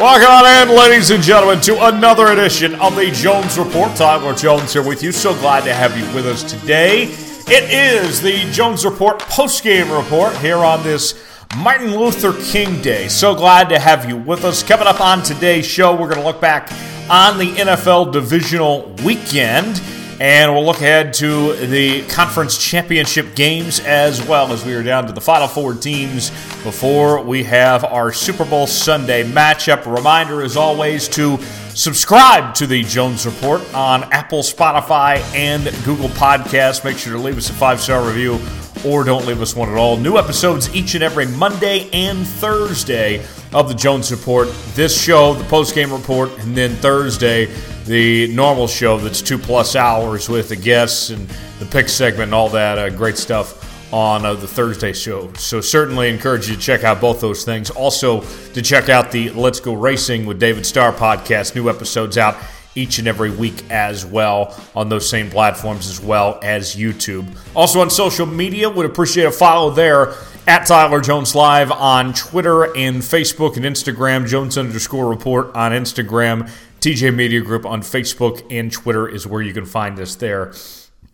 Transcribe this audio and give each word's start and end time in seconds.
Welcome 0.00 0.30
on 0.30 0.70
in, 0.70 0.74
ladies 0.74 1.10
and 1.10 1.22
gentlemen, 1.22 1.60
to 1.60 1.88
another 1.88 2.28
edition 2.28 2.74
of 2.76 2.96
the 2.96 3.10
Jones 3.10 3.58
Report. 3.58 3.94
Tyler 3.94 4.34
Jones 4.34 4.72
here 4.72 4.82
with 4.82 5.02
you. 5.02 5.12
So 5.12 5.34
glad 5.34 5.64
to 5.64 5.74
have 5.74 5.94
you 5.94 6.04
with 6.14 6.26
us 6.26 6.42
today. 6.42 7.02
It 7.48 7.70
is 7.70 8.22
the 8.22 8.50
Jones 8.50 8.86
Report 8.86 9.18
post-game 9.18 9.92
report 9.92 10.34
here 10.38 10.56
on 10.56 10.82
this 10.82 11.22
Martin 11.58 11.94
Luther 11.94 12.32
King 12.44 12.80
Day. 12.80 13.08
So 13.08 13.34
glad 13.34 13.68
to 13.68 13.78
have 13.78 14.08
you 14.08 14.16
with 14.16 14.46
us. 14.46 14.62
Coming 14.62 14.86
up 14.86 15.02
on 15.02 15.22
today's 15.22 15.66
show, 15.66 15.92
we're 15.92 16.08
going 16.08 16.20
to 16.20 16.24
look 16.24 16.40
back 16.40 16.72
on 17.10 17.36
the 17.36 17.52
NFL 17.56 18.10
divisional 18.10 18.90
weekend. 19.04 19.82
And 20.20 20.52
we'll 20.52 20.66
look 20.66 20.82
ahead 20.82 21.14
to 21.14 21.54
the 21.54 22.02
conference 22.02 22.58
championship 22.58 23.34
games 23.34 23.80
as 23.80 24.22
well 24.26 24.52
as 24.52 24.66
we 24.66 24.74
are 24.74 24.82
down 24.82 25.06
to 25.06 25.14
the 25.14 25.20
final 25.20 25.48
four 25.48 25.72
teams 25.72 26.28
before 26.62 27.22
we 27.22 27.42
have 27.44 27.84
our 27.86 28.12
Super 28.12 28.44
Bowl 28.44 28.66
Sunday 28.66 29.24
matchup. 29.24 29.90
Reminder, 29.90 30.42
as 30.42 30.58
always, 30.58 31.08
to 31.08 31.38
subscribe 31.70 32.52
to 32.56 32.66
the 32.66 32.82
Jones 32.82 33.24
Report 33.24 33.62
on 33.72 34.02
Apple, 34.12 34.40
Spotify, 34.40 35.20
and 35.34 35.64
Google 35.86 36.10
Podcasts. 36.10 36.84
Make 36.84 36.98
sure 36.98 37.14
to 37.14 37.18
leave 37.18 37.38
us 37.38 37.48
a 37.48 37.54
five 37.54 37.80
star 37.80 38.06
review 38.06 38.38
or 38.84 39.04
don't 39.04 39.26
leave 39.26 39.40
us 39.40 39.56
one 39.56 39.70
at 39.70 39.76
all. 39.76 39.96
New 39.96 40.18
episodes 40.18 40.74
each 40.74 40.94
and 40.94 41.02
every 41.02 41.26
Monday 41.26 41.88
and 41.94 42.26
Thursday 42.26 43.24
of 43.54 43.68
the 43.68 43.74
Jones 43.74 44.10
Report. 44.10 44.48
This 44.74 45.02
show, 45.02 45.32
the 45.32 45.44
post 45.44 45.74
game 45.74 45.90
report, 45.90 46.30
and 46.40 46.54
then 46.54 46.72
Thursday, 46.76 47.46
the 47.90 48.28
normal 48.28 48.68
show 48.68 48.98
that's 48.98 49.20
two 49.20 49.36
plus 49.36 49.74
hours 49.74 50.28
with 50.28 50.48
the 50.48 50.54
guests 50.54 51.10
and 51.10 51.28
the 51.58 51.66
pick 51.66 51.88
segment 51.88 52.22
and 52.24 52.34
all 52.34 52.48
that 52.48 52.78
uh, 52.78 52.88
great 52.88 53.18
stuff 53.18 53.66
on 53.92 54.24
uh, 54.24 54.32
the 54.34 54.46
Thursday 54.46 54.92
show. 54.92 55.32
So 55.32 55.60
certainly 55.60 56.08
encourage 56.08 56.48
you 56.48 56.54
to 56.54 56.60
check 56.60 56.84
out 56.84 57.00
both 57.00 57.20
those 57.20 57.44
things. 57.44 57.68
Also 57.68 58.20
to 58.54 58.62
check 58.62 58.88
out 58.88 59.10
the 59.10 59.30
Let's 59.30 59.58
Go 59.58 59.74
Racing 59.74 60.24
with 60.24 60.38
David 60.38 60.64
Starr 60.64 60.92
podcast. 60.92 61.56
New 61.56 61.68
episodes 61.68 62.16
out 62.16 62.36
each 62.76 63.00
and 63.00 63.08
every 63.08 63.32
week 63.32 63.68
as 63.70 64.06
well 64.06 64.56
on 64.76 64.88
those 64.88 65.08
same 65.08 65.28
platforms 65.28 65.88
as 65.88 66.00
well 66.00 66.38
as 66.44 66.76
YouTube. 66.76 67.26
Also 67.56 67.80
on 67.80 67.90
social 67.90 68.26
media, 68.26 68.70
would 68.70 68.86
appreciate 68.86 69.24
a 69.24 69.32
follow 69.32 69.70
there 69.70 70.14
at 70.46 70.66
Tyler 70.66 71.00
Jones 71.00 71.34
Live 71.34 71.72
on 71.72 72.14
Twitter 72.14 72.64
and 72.76 72.98
Facebook 72.98 73.56
and 73.56 73.64
Instagram, 73.64 74.26
Jones 74.26 74.56
underscore 74.56 75.08
report 75.08 75.54
on 75.56 75.72
Instagram, 75.72 76.48
TJ 76.80 77.14
Media 77.14 77.40
Group 77.40 77.66
on 77.66 77.82
Facebook 77.82 78.44
and 78.50 78.72
Twitter 78.72 79.06
is 79.06 79.26
where 79.26 79.42
you 79.42 79.52
can 79.52 79.66
find 79.66 79.98
us 80.00 80.14
there. 80.14 80.54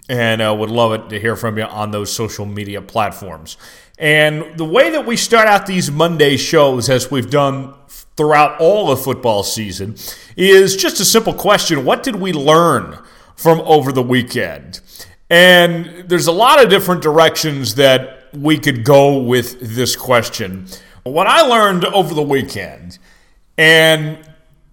And 0.09 0.41
uh, 0.41 0.55
would 0.57 0.71
love 0.71 0.93
it 0.93 1.09
to 1.11 1.19
hear 1.19 1.35
from 1.35 1.59
you 1.59 1.65
on 1.65 1.91
those 1.91 2.13
social 2.13 2.47
media 2.47 2.81
platforms. 2.81 3.57
And 3.99 4.57
the 4.57 4.65
way 4.65 4.91
that 4.91 5.07
we 5.07 5.17
start 5.17 5.49
out 5.49 5.67
these 5.67 5.91
Monday 5.91 6.37
shows, 6.37 6.89
as 6.89 7.11
we've 7.11 7.31
done 7.31 7.75
throughout 8.17 8.61
all 8.61 8.93
of 8.93 9.03
football 9.03 9.43
season, 9.43 9.97
is 10.37 10.77
just 10.77 11.01
a 11.01 11.05
simple 11.05 11.35
question 11.35 11.85
What 11.85 12.03
did 12.03 12.17
we 12.17 12.33
learn 12.33 12.99
from 13.35 13.61
over 13.63 13.91
the 13.91 14.03
weekend? 14.03 14.81
And 15.29 16.09
there's 16.09 16.29
a 16.29 16.33
lot 16.33 16.63
of 16.63 16.71
different 16.71 17.03
directions 17.03 17.75
that 17.75 18.29
we 18.33 18.59
could 18.59 18.85
go 18.85 19.19
with 19.19 19.59
this 19.61 19.97
question. 19.97 20.67
What 21.03 21.27
I 21.27 21.41
learned 21.43 21.85
over 21.87 22.15
the 22.15 22.23
weekend, 22.23 22.99
and 23.59 24.19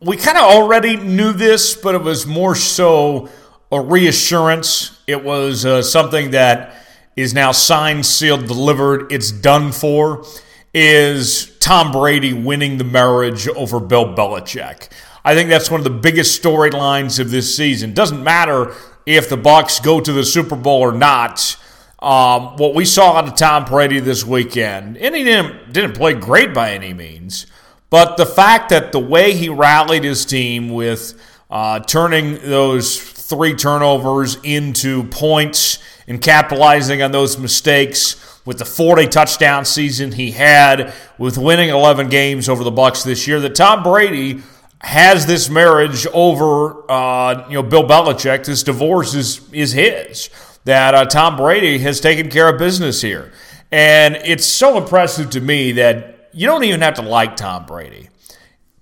we 0.05 0.17
kind 0.17 0.37
of 0.37 0.43
already 0.43 0.97
knew 0.97 1.33
this, 1.33 1.75
but 1.75 1.95
it 1.95 2.01
was 2.01 2.25
more 2.25 2.55
so 2.55 3.29
a 3.71 3.81
reassurance. 3.81 4.99
It 5.07 5.23
was 5.23 5.65
uh, 5.65 5.81
something 5.81 6.31
that 6.31 6.75
is 7.15 7.33
now 7.33 7.51
signed, 7.51 8.05
sealed, 8.05 8.47
delivered. 8.47 9.11
It's 9.11 9.31
done 9.31 9.71
for. 9.71 10.25
Is 10.73 11.55
Tom 11.59 11.91
Brady 11.91 12.33
winning 12.33 12.77
the 12.77 12.83
marriage 12.83 13.47
over 13.47 13.79
Bill 13.79 14.13
Belichick? 14.15 14.89
I 15.23 15.35
think 15.35 15.49
that's 15.49 15.71
one 15.71 15.79
of 15.79 15.85
the 15.85 15.89
biggest 15.89 16.41
storylines 16.41 17.19
of 17.19 17.31
this 17.31 17.55
season. 17.55 17.93
Doesn't 17.93 18.23
matter 18.23 18.73
if 19.05 19.29
the 19.29 19.37
Bucks 19.37 19.79
go 19.79 19.99
to 20.01 20.11
the 20.11 20.23
Super 20.23 20.55
Bowl 20.55 20.81
or 20.81 20.91
not. 20.91 21.57
Um, 21.99 22.57
what 22.57 22.75
we 22.75 22.83
saw 22.83 23.17
out 23.17 23.27
of 23.27 23.35
Tom 23.35 23.63
Brady 23.63 24.01
this 24.01 24.25
weekend, 24.25 24.97
and 24.97 25.15
he 25.15 25.23
didn't 25.23 25.71
didn't 25.71 25.93
play 25.93 26.13
great 26.13 26.53
by 26.53 26.73
any 26.73 26.93
means, 26.93 27.45
but 27.93 28.17
the 28.17 28.25
fact 28.25 28.69
that 28.69 28.91
the 28.91 28.97
way 28.97 29.35
he 29.35 29.49
rallied 29.49 30.03
his 30.03 30.25
team 30.25 30.69
with 30.69 31.13
uh, 31.51 31.79
turning 31.79 32.39
those 32.41 32.99
three 32.99 33.53
turnovers 33.53 34.35
into 34.41 35.03
points 35.09 35.77
and 36.07 36.19
capitalizing 36.19 37.03
on 37.03 37.11
those 37.11 37.37
mistakes 37.37 38.41
with 38.45 38.57
the 38.57 38.65
40 38.65 39.05
touchdown 39.09 39.63
season 39.63 40.11
he 40.11 40.31
had 40.31 40.91
with 41.19 41.37
winning 41.37 41.69
11 41.69 42.09
games 42.09 42.49
over 42.49 42.63
the 42.63 42.71
bucks 42.71 43.03
this 43.03 43.27
year 43.27 43.39
that 43.41 43.53
Tom 43.53 43.83
Brady 43.83 44.41
has 44.81 45.27
this 45.27 45.47
marriage 45.47 46.07
over 46.15 46.89
uh, 46.91 47.45
you 47.47 47.53
know 47.53 47.61
Bill 47.61 47.83
Belichick 47.83 48.43
this 48.43 48.63
divorce 48.63 49.13
is 49.13 49.39
is 49.53 49.71
his 49.71 50.31
that 50.63 50.95
uh, 50.95 51.05
Tom 51.05 51.37
Brady 51.37 51.77
has 51.77 51.99
taken 51.99 52.31
care 52.31 52.49
of 52.49 52.57
business 52.57 53.03
here. 53.03 53.31
And 53.71 54.15
it's 54.15 54.47
so 54.47 54.77
impressive 54.79 55.29
to 55.29 55.41
me 55.41 55.73
that 55.73 56.13
you 56.33 56.47
don't 56.47 56.63
even 56.63 56.81
have 56.81 56.95
to 56.95 57.01
like 57.01 57.35
Tom 57.35 57.65
Brady 57.65 58.09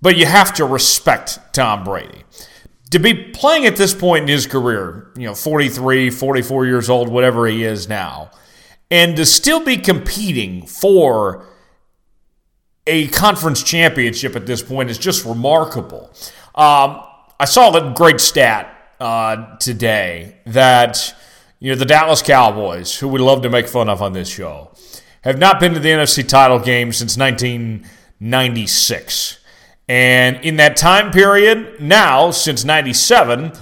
but 0.02 0.16
you 0.16 0.26
have 0.26 0.52
to 0.54 0.66
respect 0.66 1.38
Tom 1.54 1.84
Brady 1.84 2.24
to 2.90 2.98
be 2.98 3.14
playing 3.14 3.64
at 3.64 3.76
this 3.76 3.94
point 3.94 4.24
in 4.24 4.28
his 4.28 4.46
career, 4.46 5.10
you 5.16 5.26
know, 5.26 5.34
43, 5.34 6.10
44 6.10 6.66
years 6.66 6.90
old, 6.90 7.08
whatever 7.08 7.46
he 7.46 7.64
is 7.64 7.88
now, 7.88 8.30
and 8.90 9.16
to 9.16 9.24
still 9.24 9.64
be 9.64 9.78
competing 9.78 10.66
for 10.66 11.46
a 12.86 13.08
conference 13.08 13.62
championship 13.62 14.36
at 14.36 14.44
this 14.44 14.60
point 14.60 14.90
is 14.90 14.98
just 14.98 15.24
remarkable. 15.24 16.12
Um, 16.54 17.00
I 17.40 17.46
saw 17.46 17.74
a 17.74 17.94
great 17.94 18.20
stat 18.20 18.76
uh, 19.00 19.56
today 19.56 20.36
that 20.46 21.14
you 21.60 21.70
know 21.70 21.76
the 21.76 21.86
Dallas 21.86 22.20
Cowboys, 22.20 22.98
who 22.98 23.08
we 23.08 23.20
love 23.20 23.42
to 23.42 23.48
make 23.48 23.68
fun 23.68 23.88
of 23.88 24.02
on 24.02 24.12
this 24.12 24.28
show, 24.28 24.72
have 25.22 25.38
not 25.38 25.58
been 25.60 25.72
to 25.74 25.80
the 25.80 25.88
NFC 25.88 26.26
title 26.26 26.58
game 26.58 26.92
since 26.92 27.16
1996. 27.16 29.38
And 29.88 30.36
in 30.44 30.56
that 30.56 30.76
time 30.76 31.10
period, 31.10 31.80
now, 31.80 32.30
since 32.30 32.64
97, 32.64 33.52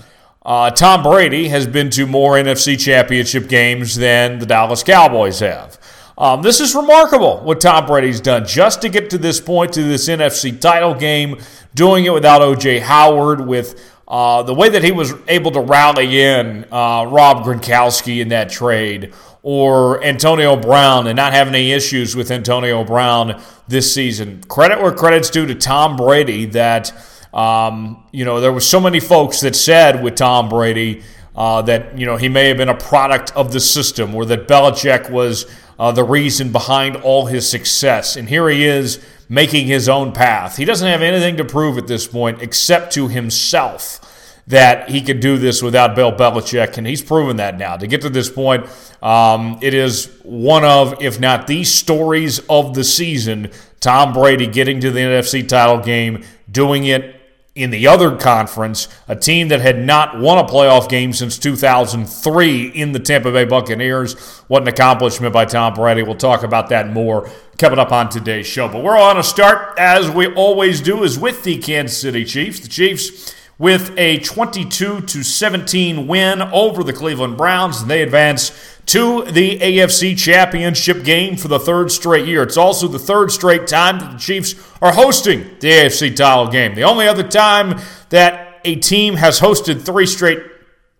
uh, 0.43 0.71
Tom 0.71 1.03
Brady 1.03 1.49
has 1.49 1.67
been 1.67 1.91
to 1.91 2.07
more 2.07 2.35
NFC 2.35 2.79
championship 2.79 3.49
games 3.49 3.97
than 3.97 4.39
the 4.39 4.47
Dallas 4.47 4.83
Cowboys 4.83 5.41
have. 5.41 5.79
Um, 6.17 6.43
this 6.43 6.61
is 6.61 6.75
remarkable 6.75 7.41
what 7.41 7.61
Tom 7.61 7.87
Brady's 7.87 8.21
done 8.21 8.47
just 8.47 8.83
to 8.83 8.91
get 8.91 9.11
to 9.11 9.19
this 9.19 9.41
point, 9.41 9.73
to 9.75 9.83
this 9.83 10.09
NFC 10.09 10.59
title 10.61 10.95
game, 10.95 11.39
doing 11.75 12.05
it 12.05 12.13
without 12.13 12.43
O.J. 12.43 12.81
Howard, 12.81 13.47
with 13.47 13.81
uh, 14.07 14.43
the 14.43 14.53
way 14.53 14.69
that 14.69 14.85
he 14.85 14.93
was 14.93 15.15
able 15.29 15.51
to 15.53 15.61
rally 15.61 16.21
in 16.21 16.67
uh, 16.71 17.07
Rob 17.09 17.45
Gronkowski 17.45 18.21
in 18.21 18.29
that 18.29 18.51
trade, 18.51 19.15
or 19.43 20.03
Antonio 20.05 20.57
Brown 20.57 21.07
and 21.07 21.17
not 21.17 21.33
having 21.33 21.55
any 21.55 21.73
issues 21.73 22.15
with 22.15 22.31
Antonio 22.31 22.85
Brown 22.85 23.41
this 23.69 23.93
season. 23.93 24.43
Credit 24.49 24.81
where 24.81 24.93
credit's 24.93 25.31
due 25.31 25.47
to 25.47 25.55
Tom 25.55 25.97
Brady 25.97 26.45
that, 26.47 26.93
um, 27.33 28.05
you 28.13 28.25
know, 28.25 28.41
there 28.41 28.53
were 28.53 28.61
so 28.61 28.81
many 28.81 29.01
folks 29.01 29.41
that 29.41 29.57
said 29.57 30.03
with 30.03 30.17
Tom 30.17 30.49
Brady 30.49 31.03
uh, 31.35 31.63
that, 31.63 31.97
you 31.99 32.05
know, 32.05 32.17
he 32.17 32.29
may 32.29 32.49
have 32.49 32.59
been 32.59 32.69
a 32.69 32.77
product 32.77 33.35
of 33.35 33.53
the 33.53 33.61
system 33.61 34.15
or 34.15 34.27
that 34.27 34.47
Belichick 34.47 35.11
was 35.11 35.47
uh, 35.79 35.91
the 35.91 36.05
reason 36.05 36.53
behind 36.53 36.97
all 36.97 37.27
his 37.27 37.49
success. 37.49 38.17
And 38.17 38.29
here 38.29 38.49
he 38.51 38.65
is 38.65 39.03
making 39.31 39.67
his 39.67 39.89
own 39.89 40.13
path. 40.13 40.59
He 40.59 40.67
doesn't 40.67 40.87
have 40.87 41.01
anything 41.01 41.39
to 41.39 41.45
prove 41.45 41.79
at 41.79 41.87
this 41.87 42.07
point 42.07 42.43
except 42.43 42.93
to 42.95 43.09
himself 43.09 44.07
that 44.51 44.91
he 44.91 45.01
could 45.01 45.21
do 45.21 45.39
this 45.39 45.63
without 45.63 45.95
Bill 45.95 46.13
Belichick, 46.13 46.77
and 46.77 46.87
he's 46.87 47.03
proven 47.03 47.37
that 47.37 47.57
now. 47.57 47.77
To 47.77 47.87
get 47.87 48.03
to 48.03 48.11
this 48.11 48.29
point, 48.29 48.67
um, 49.01 49.59
it 49.63 49.75
is 49.75 50.07
one 50.25 50.65
of, 50.65 51.01
if 51.01 51.21
not 51.21 51.47
the 51.47 51.63
stories 51.63 52.41
of 52.49 52.75
the 52.75 52.83
season. 52.83 53.51
Tom 53.79 54.13
Brady 54.13 54.49
getting 54.49 54.81
to 54.81 54.91
the 54.91 55.01
NFC 55.01 55.47
title 55.47 55.79
game, 55.79 56.25
doing 56.51 56.85
it 56.85 57.17
in 57.55 57.71
the 57.71 57.87
other 57.87 58.17
conference, 58.17 58.89
a 59.07 59.15
team 59.15 59.49
that 59.49 59.61
had 59.61 59.79
not 59.79 60.19
won 60.19 60.39
a 60.39 60.45
playoff 60.45 60.89
game 60.89 61.13
since 61.13 61.39
2003 61.39 62.67
in 62.69 62.93
the 62.93 62.99
Tampa 62.99 63.31
Bay 63.31 63.45
Buccaneers. 63.45 64.19
What 64.49 64.63
an 64.63 64.69
accomplishment 64.69 65.33
by 65.33 65.45
Tom 65.45 65.75
Brady. 65.75 66.03
We'll 66.03 66.17
talk 66.17 66.43
about 66.43 66.71
that 66.71 66.91
more 66.93 67.31
coming 67.59 67.79
up 67.79 67.93
on 67.93 68.09
today's 68.09 68.47
show. 68.47 68.69
But 68.69 68.83
we're 68.83 68.99
on 68.99 69.17
a 69.17 69.23
start, 69.23 69.79
as 69.79 70.11
we 70.11 70.33
always 70.35 70.81
do, 70.81 71.05
is 71.05 71.19
with 71.19 71.45
the 71.45 71.59
Kansas 71.59 72.01
City 72.01 72.25
Chiefs. 72.25 72.61
The 72.61 72.69
Chiefs 72.69 73.35
with 73.61 73.93
a 73.99 74.19
22 74.21 75.03
to 75.03 75.23
17 75.23 76.07
win 76.07 76.41
over 76.41 76.83
the 76.83 76.95
Cleveland 76.95 77.37
Browns. 77.37 77.83
And 77.83 77.91
they 77.91 78.01
advance 78.03 78.53
to 78.87 79.23
the 79.25 79.59
AFC 79.59 80.17
Championship 80.17 81.05
game 81.05 81.37
for 81.37 81.49
the 81.49 81.61
third 81.61 81.93
straight 81.93 82.27
year. 82.27 82.43
It's 82.43 82.57
also 82.57 82.89
the 82.89 82.99
third 82.99 83.31
straight 83.31 83.67
time 83.67 83.99
that 83.99 84.13
the 84.13 84.19
Chiefs 84.19 84.55
are 84.81 84.93
hosting 84.93 85.41
the 85.61 85.69
AFC 85.69 86.17
title 86.17 86.49
game. 86.49 86.75
The 86.75 86.85
only 86.85 87.07
other 87.07 87.23
time 87.23 87.79
that 88.09 88.63
a 88.65 88.77
team 88.77 89.17
has 89.17 89.41
hosted 89.41 89.83
three 89.83 90.07
straight 90.07 90.41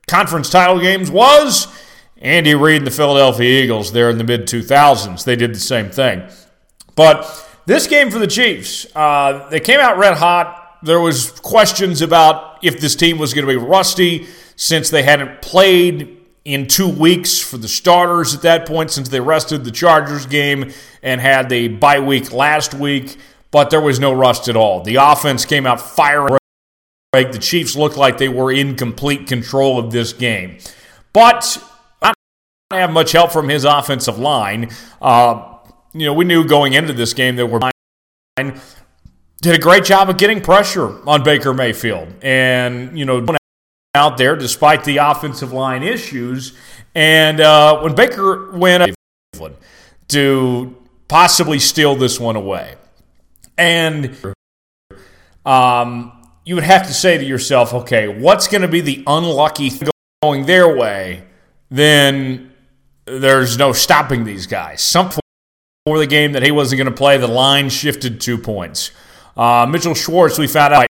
conference 0.07 0.51
title 0.51 0.81
games 0.81 1.11
was 1.11 1.67
Andy 2.19 2.55
Reid 2.55 2.83
and 2.83 2.87
the 2.87 2.91
Philadelphia 2.91 3.63
Eagles 3.63 3.91
there 3.93 4.11
in 4.11 4.19
the 4.19 4.25
mid 4.25 4.47
2000s. 4.47 5.25
They 5.25 5.35
did 5.35 5.55
the 5.55 5.61
same 5.61 5.89
thing. 5.89 6.29
But 6.95 7.27
this 7.65 7.87
game 7.87 8.11
for 8.11 8.19
the 8.19 8.27
Chiefs, 8.27 8.87
uh, 8.95 9.49
they 9.49 9.61
came 9.61 9.81
out 9.81 9.97
red 9.97 10.19
hot 10.19 10.60
there 10.83 11.01
was 11.01 11.31
questions 11.41 12.03
about 12.03 12.59
if 12.63 12.81
this 12.81 12.97
team 12.97 13.19
was 13.19 13.35
going 13.35 13.47
to 13.47 13.53
be 13.53 13.57
rusty 13.57 14.27
since 14.57 14.91
they 14.91 15.03
hadn't 15.03 15.43
played 15.43 16.19
in 16.45 16.67
two 16.67 16.89
weeks 16.89 17.39
for 17.39 17.59
the 17.59 17.69
starters 17.69 18.35
at 18.35 18.43
that 18.43 18.67
point 18.67 18.91
since 18.91 19.09
they 19.09 19.21
rested 19.21 19.65
the 19.65 19.71
Chargers 19.71 20.27
game 20.27 20.73
and 21.03 21.21
had 21.21 21.49
the 21.49 21.69
bye 21.69 22.01
week 22.01 22.33
last 22.33 22.75
week, 22.75 23.17
but 23.51 23.71
there 23.71 23.81
was 23.81 24.01
no 24.01 24.13
rust 24.13 24.49
at 24.49 24.57
all. 24.57 24.83
The 24.83 24.97
offense 24.97 25.45
came 25.45 25.67
out 25.67 25.81
firing. 25.81 26.39
The 27.13 27.39
Chiefs 27.41 27.77
looked 27.77 27.97
like 27.97 28.19
they 28.19 28.29
were 28.29 28.53
in 28.53 28.77
complete 28.77 29.27
control 29.27 29.79
of 29.79 29.91
this 29.91 30.13
game. 30.13 30.59
But 31.13 31.63
I 32.01 32.13
don't 32.71 32.81
have 32.81 32.93
much 32.93 33.13
help 33.13 33.33
from 33.33 33.49
his 33.49 33.65
offensive 33.65 34.19
line. 34.19 34.71
Uh, 35.03 35.57
you 35.93 36.07
know, 36.07 36.15
we 36.15 36.25
knew 36.25 36.45
going 36.45 36.73
into 36.73 36.93
this 36.93 37.13
game 37.15 37.37
that 37.37 37.47
we're 37.47 37.59
did 39.41 39.55
a 39.55 39.59
great 39.59 39.85
job 39.85 40.11
of 40.11 40.19
getting 40.19 40.41
pressure 40.41 40.97
on 41.09 41.23
Baker 41.23 41.55
Mayfield. 41.55 42.09
And, 42.23 42.99
you 42.99 43.05
know, 43.05 43.25
out 43.95 44.19
there 44.19 44.37
despite 44.37 44.85
the 44.85 44.99
offensive 44.99 45.53
line 45.53 45.83
issues. 45.83 46.57
And 46.95 47.41
uh, 47.41 47.81
when 47.81 47.95
Baker 47.95 48.53
went 48.53 48.95
to 50.09 50.77
possibly 51.09 51.59
steal 51.59 51.97
this 51.97 52.21
one 52.21 52.37
away, 52.37 52.77
and 53.59 54.17
um, 55.45 56.13
you 56.45 56.55
would 56.55 56.65
have 56.65 56.87
to 56.87 56.95
say 56.95 57.19
to 57.19 57.25
yourself, 57.25 57.75
okay, 57.75 58.09
what's 58.09 58.49
going 58.49 58.63
to 58.63 58.69
be 58.69 58.81
the 58.81 59.03
unlucky 59.07 59.71
thing 59.71 59.91
going 60.23 60.47
their 60.47 60.77
way? 60.77 61.25
Then 61.69 62.53
there's 63.07 63.59
no 63.59 63.73
stopping 63.73 64.25
these 64.25 64.47
guys. 64.47 64.83
Some 64.83 65.11
for 65.11 65.99
the 65.99 66.07
game 66.07 66.33
that 66.33 66.43
he 66.43 66.51
wasn't 66.51 66.79
going 66.79 66.91
to 66.91 66.97
play, 66.97 67.17
the 67.19 67.29
line 67.29 67.69
shifted 67.71 68.21
two 68.21 68.39
points. 68.39 68.93
Uh, 69.37 69.67
Mitchell 69.67 69.95
Schwartz, 69.95 70.39
we 70.39 70.47
found 70.47 70.75
out 70.75 70.87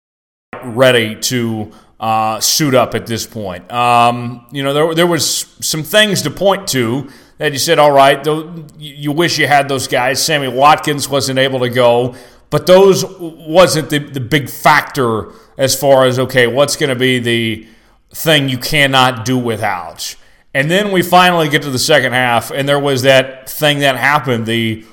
ready 0.64 1.16
to 1.16 1.72
uh, 2.00 2.40
suit 2.40 2.74
up 2.74 2.96
at 2.96 3.08
this 3.08 3.26
point. 3.26 3.70
Um, 3.72 4.48
you 4.52 4.64
know, 4.64 4.74
there, 4.74 4.96
there 4.96 5.08
was 5.08 5.56
some 5.62 5.84
things 5.84 6.22
to 6.24 6.32
point 6.32 6.68
to 6.70 7.10
that 7.38 7.52
you 7.54 7.60
said, 7.60 7.80
all 7.80 7.92
right, 7.92 8.24
though, 8.24 8.66
you 8.78 9.12
wish 9.12 9.38
you 9.38 9.48
had 9.48 9.70
those 9.70 9.88
guys. 9.88 10.24
Sammy 10.24 10.48
Watkins 10.48 11.08
wasn't 11.08 11.40
able 11.40 11.60
to 11.60 11.70
go, 11.70 12.16
but 12.50 12.68
those 12.68 13.06
wasn't 13.20 13.90
the, 13.90 14.00
the 14.00 14.20
big 14.20 14.50
factor 14.50 15.32
as 15.58 15.80
far 15.80 16.06
as, 16.06 16.20
okay, 16.20 16.48
what's 16.48 16.76
going 16.76 16.90
to 16.90 16.96
be 16.96 17.20
the 17.20 17.68
thing 18.12 18.50
you 18.50 18.58
cannot 18.58 19.26
do 19.26 19.38
without. 19.38 20.16
And 20.54 20.70
then 20.70 20.92
we 20.92 21.02
finally 21.02 21.48
get 21.48 21.62
to 21.62 21.70
the 21.70 21.80
second 21.80 22.14
half, 22.14 22.50
and 22.50 22.68
there 22.68 22.80
was 22.80 23.04
that 23.04 23.50
thing 23.50 23.80
that 23.80 23.96
happened, 23.98 24.46
the 24.46 24.84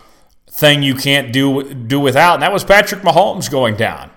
thing 0.56 0.82
you 0.82 0.94
can't 0.94 1.32
do 1.32 1.74
do 1.74 2.00
without, 2.00 2.34
and 2.34 2.42
that 2.42 2.52
was 2.52 2.64
Patrick 2.64 3.02
Mahomes 3.02 3.50
going 3.50 3.76
down. 3.76 4.10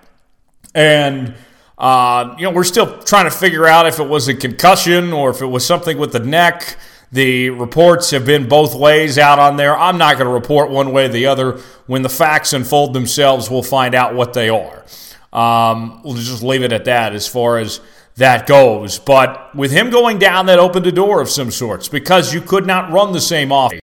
And– 0.74 1.36
uh, 1.80 2.36
you 2.38 2.44
know, 2.44 2.52
we're 2.52 2.66
still 2.66 3.02
trying 3.04 3.24
to 3.24 3.32
figure 3.32 3.66
out 3.66 3.88
if 3.88 4.00
it 4.00 4.08
was 4.08 4.28
a 4.28 4.34
concussion 4.34 5.14
or 5.14 5.30
if 5.30 5.42
it 5.42 5.46
was 5.46 5.66
something 5.66 5.98
with 5.98 6.12
the 6.12 6.20
neck. 6.20 6.78
The 7.12 7.50
reports 7.52 8.12
have 8.12 8.26
been 8.26 8.48
both 8.48 8.76
ways 8.76 9.18
out 9.18 9.40
on 9.40 9.56
there. 9.56 9.76
I'm 9.76 9.98
not 9.98 10.18
going 10.18 10.28
to 10.28 10.34
report 10.34 10.70
one 10.70 10.92
way 10.92 11.06
or 11.06 11.08
the 11.08 11.26
other. 11.26 11.54
When 11.88 12.02
the 12.02 12.10
facts 12.10 12.54
unfold 12.54 12.94
themselves, 12.94 13.50
we'll 13.50 13.64
find 13.64 13.96
out 13.96 14.14
what 14.14 14.34
they 14.34 14.50
are. 14.50 14.84
Um, 15.32 16.04
we'll 16.04 16.16
just 16.16 16.44
leave 16.44 16.64
it 16.64 16.74
at 16.74 16.86
that 16.86 17.16
as 17.16 17.28
far 17.28 17.58
as 17.58 17.80
that 18.18 18.46
goes. 18.46 19.00
But 19.00 19.56
with 19.56 19.72
him 19.72 19.90
going 19.90 20.20
down, 20.20 20.48
that 20.48 20.60
opened 20.60 20.86
a 20.86 20.92
door 20.92 21.22
of 21.22 21.30
some 21.30 21.50
sorts 21.50 21.88
because 21.88 22.34
you 22.34 22.42
could 22.42 22.68
not 22.68 22.92
run 22.92 23.14
the 23.14 23.22
same 23.22 23.52
offense. 23.52 23.82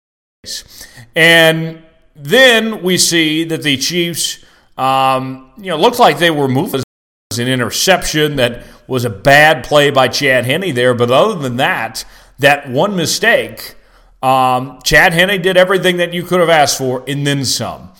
And 1.16 1.82
then 2.16 2.82
we 2.84 2.98
see 2.98 3.44
that 3.46 3.62
the 3.62 3.78
Chiefs, 3.78 4.44
um, 4.78 5.52
you 5.58 5.70
know, 5.70 5.78
looked 5.78 6.00
like 6.00 6.20
they 6.20 6.32
were 6.32 6.48
moving 6.48 6.82
an 7.38 7.48
interception 7.48 8.38
that 8.38 8.64
was 8.88 9.04
a 9.04 9.10
bad 9.10 9.64
play 9.66 9.92
by 9.92 10.08
Chad 10.08 10.46
Henne 10.46 10.74
there. 10.74 10.94
But 10.94 11.12
other 11.12 11.36
than 11.36 11.58
that, 11.58 12.06
that 12.40 12.70
one 12.70 12.96
mistake, 12.96 13.76
um, 14.22 14.80
Chad 14.84 15.14
Henne 15.14 15.42
did 15.42 15.58
everything 15.58 15.98
that 15.98 16.14
you 16.14 16.24
could 16.24 16.40
have 16.40 16.50
asked 16.50 16.78
for 16.78 17.04
and 17.08 17.26
then 17.26 17.44
some. 17.44 17.92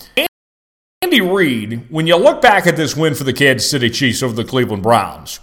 Andy 1.02 1.20
Reid, 1.20 1.86
when 1.90 2.06
you 2.06 2.16
look 2.16 2.40
back 2.40 2.66
at 2.66 2.76
this 2.76 2.96
win 2.96 3.14
for 3.14 3.24
the 3.24 3.32
Kansas 3.32 3.68
City 3.70 3.90
Chiefs 3.90 4.22
over 4.22 4.34
the 4.34 4.44
Cleveland 4.44 4.82
Browns, 4.82 5.40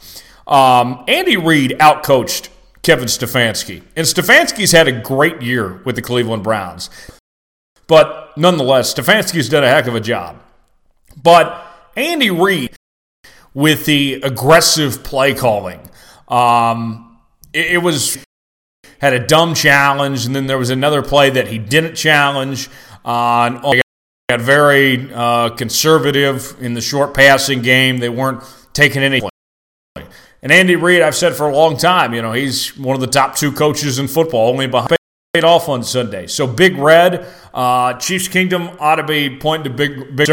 um, 0.48 1.04
Andy 1.08 1.38
Reid 1.38 1.78
outcoached 1.80 2.50
Kevin 2.82 3.06
Stefanski. 3.06 3.82
And 3.96 4.06
Stefanski's 4.06 4.72
had 4.72 4.88
a 4.88 4.92
great 4.92 5.42
year 5.42 5.82
with 5.86 5.96
the 5.96 6.02
Cleveland 6.02 6.44
Browns. 6.44 6.90
But 7.94 8.36
nonetheless, 8.36 8.92
Stefanski's 8.92 9.50
done 9.50 9.64
a 9.64 9.70
heck 9.70 9.86
of 9.86 9.94
a 9.94 10.00
job. 10.00 10.42
But 11.16 11.64
Andy 11.96 12.32
Reid 12.32 12.76
with 13.54 13.86
the 13.86 14.16
aggressive 14.24 15.04
play 15.04 15.36
calling. 15.36 15.80
Um, 16.28 17.20
it, 17.54 17.74
it, 17.74 17.78
was 17.84 18.18
had 19.00 19.14
a 19.14 19.24
dumb 19.28 19.54
challenge, 19.54 20.26
and 20.26 20.36
then 20.36 20.48
there 20.48 20.58
was 20.58 20.72
another 20.72 21.04
play 21.04 21.30
that 21.30 21.50
he 21.50 21.60
didn't 21.60 21.94
challenge. 21.94 22.68
On 23.06 23.58
uh, 23.64 23.74
got 24.28 24.42
very 24.42 25.14
uh, 25.14 25.50
conservative 25.50 26.56
in 26.60 26.74
the 26.74 26.82
short 26.82 27.14
passing 27.14 27.62
game. 27.62 28.00
They 28.00 28.10
weren't 28.10 28.44
taking 28.74 29.04
any. 29.04 29.22
And 30.42 30.52
Andy 30.52 30.78
Reid, 30.78 31.04
I've 31.04 31.14
said 31.14 31.36
for 31.36 31.48
a 31.48 31.56
long 31.56 31.78
time, 31.78 32.16
you 32.16 32.24
know, 32.24 32.32
he's 32.32 32.76
one 32.76 32.96
of 32.96 33.02
the 33.02 33.08
top 33.08 33.36
two 33.36 33.52
coaches 33.52 34.00
in 34.00 34.08
football, 34.08 34.50
only 34.50 34.66
behind 34.66 34.98
paid 35.34 35.44
off 35.44 35.68
on 35.68 35.84
Sunday. 35.84 36.28
So 36.28 36.46
Big 36.46 36.78
Red, 36.78 37.26
uh, 37.56 37.94
Chiefs 37.96 38.28
Kingdom 38.28 38.70
ought 38.80 38.98
to 38.98 39.04
be 39.04 39.36
pointing 39.36 39.72
to 39.72 39.76
Big 39.76 40.16
Big 40.16 40.30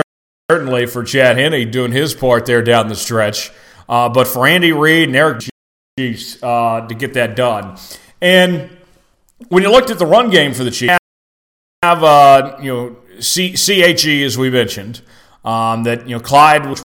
certainly 0.50 0.84
for 0.84 1.02
Chad 1.02 1.38
Henne 1.38 1.70
doing 1.70 1.90
his 1.90 2.12
part 2.12 2.44
there 2.44 2.60
down 2.60 2.88
the 2.88 2.94
stretch. 2.94 3.50
Uh, 3.88 4.10
but 4.10 4.26
for 4.28 4.46
Andy 4.46 4.72
Reid 4.72 5.08
and 5.08 5.16
Eric 5.16 5.44
Chiefs 5.98 6.42
uh, 6.42 6.86
to 6.86 6.94
get 6.94 7.14
that 7.14 7.34
done. 7.34 7.78
And 8.20 8.68
when 9.48 9.62
you 9.62 9.70
looked 9.70 9.88
at 9.88 9.98
the 9.98 10.04
run 10.04 10.28
game 10.28 10.52
for 10.52 10.64
the 10.64 10.70
Chiefs, 10.70 10.98
have 11.82 12.04
uh, 12.04 12.58
you 12.60 12.70
know 12.70 12.96
C- 13.20 13.54
CHE 13.56 14.22
as 14.22 14.36
we 14.36 14.50
mentioned 14.50 15.00
um, 15.46 15.84
that 15.84 16.06
you 16.06 16.14
know 16.14 16.20
Clyde 16.20 16.66
was 16.66 16.82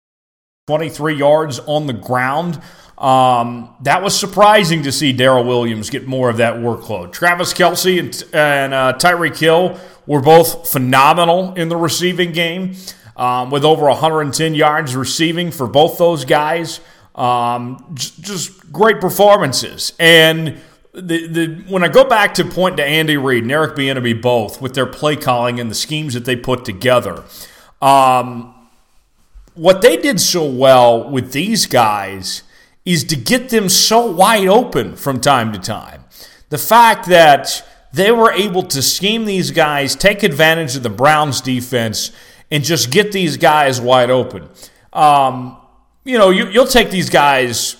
23 0.66 1.16
yards 1.16 1.60
on 1.60 1.86
the 1.86 1.94
ground. 1.94 2.60
Um, 3.00 3.74
that 3.82 4.04
was 4.04 4.20
surprising 4.20 4.84
to 4.84 4.92
see 4.92 5.14
Darrel 5.14 5.46
Williams 5.46 5.90
get 5.90 6.06
more 6.06 6.30
of 6.30 6.38
that 6.38 6.56
workload. 6.56 7.14
Travis 7.14 7.54
Kelce 7.54 7.98
and, 7.98 8.24
and 8.34 8.74
uh, 8.74 8.94
Tyreek 8.98 9.40
Hill 9.40 9.80
were 10.06 10.22
both 10.22 10.70
phenomenal 10.70 11.54
in 11.54 11.70
the 11.70 11.78
receiving 11.78 12.34
game 12.34 12.76
um, 13.16 13.52
with 13.52 13.64
over 13.64 13.86
110 13.86 14.54
yards 14.54 14.96
receiving 14.98 15.50
for 15.50 15.66
both 15.66 15.98
those 15.98 16.26
guys. 16.26 16.82
Um, 17.16 17.92
just, 17.94 18.22
just 18.22 18.72
great 18.72 19.00
performances. 19.00 19.94
And 19.98 20.58
the, 20.94 21.28
the, 21.28 21.64
when 21.70 21.86
I 21.86 21.88
go 21.88 22.04
back 22.04 22.34
to 22.36 22.46
point 22.46 22.78
to 22.78 22.84
Andy 22.84 23.16
Reid 23.16 23.44
and 23.44 23.52
Eric 23.52 23.76
Bieniemy 23.76 24.22
both 24.22 24.62
with 24.62 24.74
their 24.74 24.86
play 24.86 25.16
calling 25.16 25.60
and 25.60 25.72
the 25.72 25.76
schemes 25.76 26.16
that 26.16 26.26
they 26.26 26.36
put 26.36 26.66
together, 26.66 27.24
um, 27.82 28.54
what 29.54 29.82
they 29.82 29.96
did 29.96 30.20
so 30.20 30.46
well 30.46 31.10
with 31.10 31.32
these 31.32 31.66
guys 31.66 32.44
is 32.90 33.04
to 33.04 33.16
get 33.16 33.50
them 33.50 33.70
so 33.70 34.04
wide 34.12 34.48
open 34.48 34.96
from 34.96 35.22
time 35.22 35.54
to 35.54 35.60
time. 35.60 36.04
The 36.50 36.58
fact 36.58 37.08
that 37.10 37.64
they 37.94 38.12
were 38.12 38.32
able 38.32 38.64
to 38.64 38.82
scheme 38.82 39.26
these 39.26 39.52
guys, 39.52 39.96
take 39.96 40.24
advantage 40.24 40.76
of 40.76 40.82
the 40.82 40.90
Browns 40.90 41.40
defense, 41.40 42.12
and 42.50 42.64
just 42.64 42.90
get 42.90 43.12
these 43.12 43.38
guys 43.38 43.80
wide 43.80 44.10
open. 44.10 44.50
Um, 44.92 45.56
you 46.04 46.18
know, 46.18 46.32
you, 46.32 46.48
you'll 46.48 46.66
take 46.66 46.90
these 46.90 47.12
guys 47.12 47.76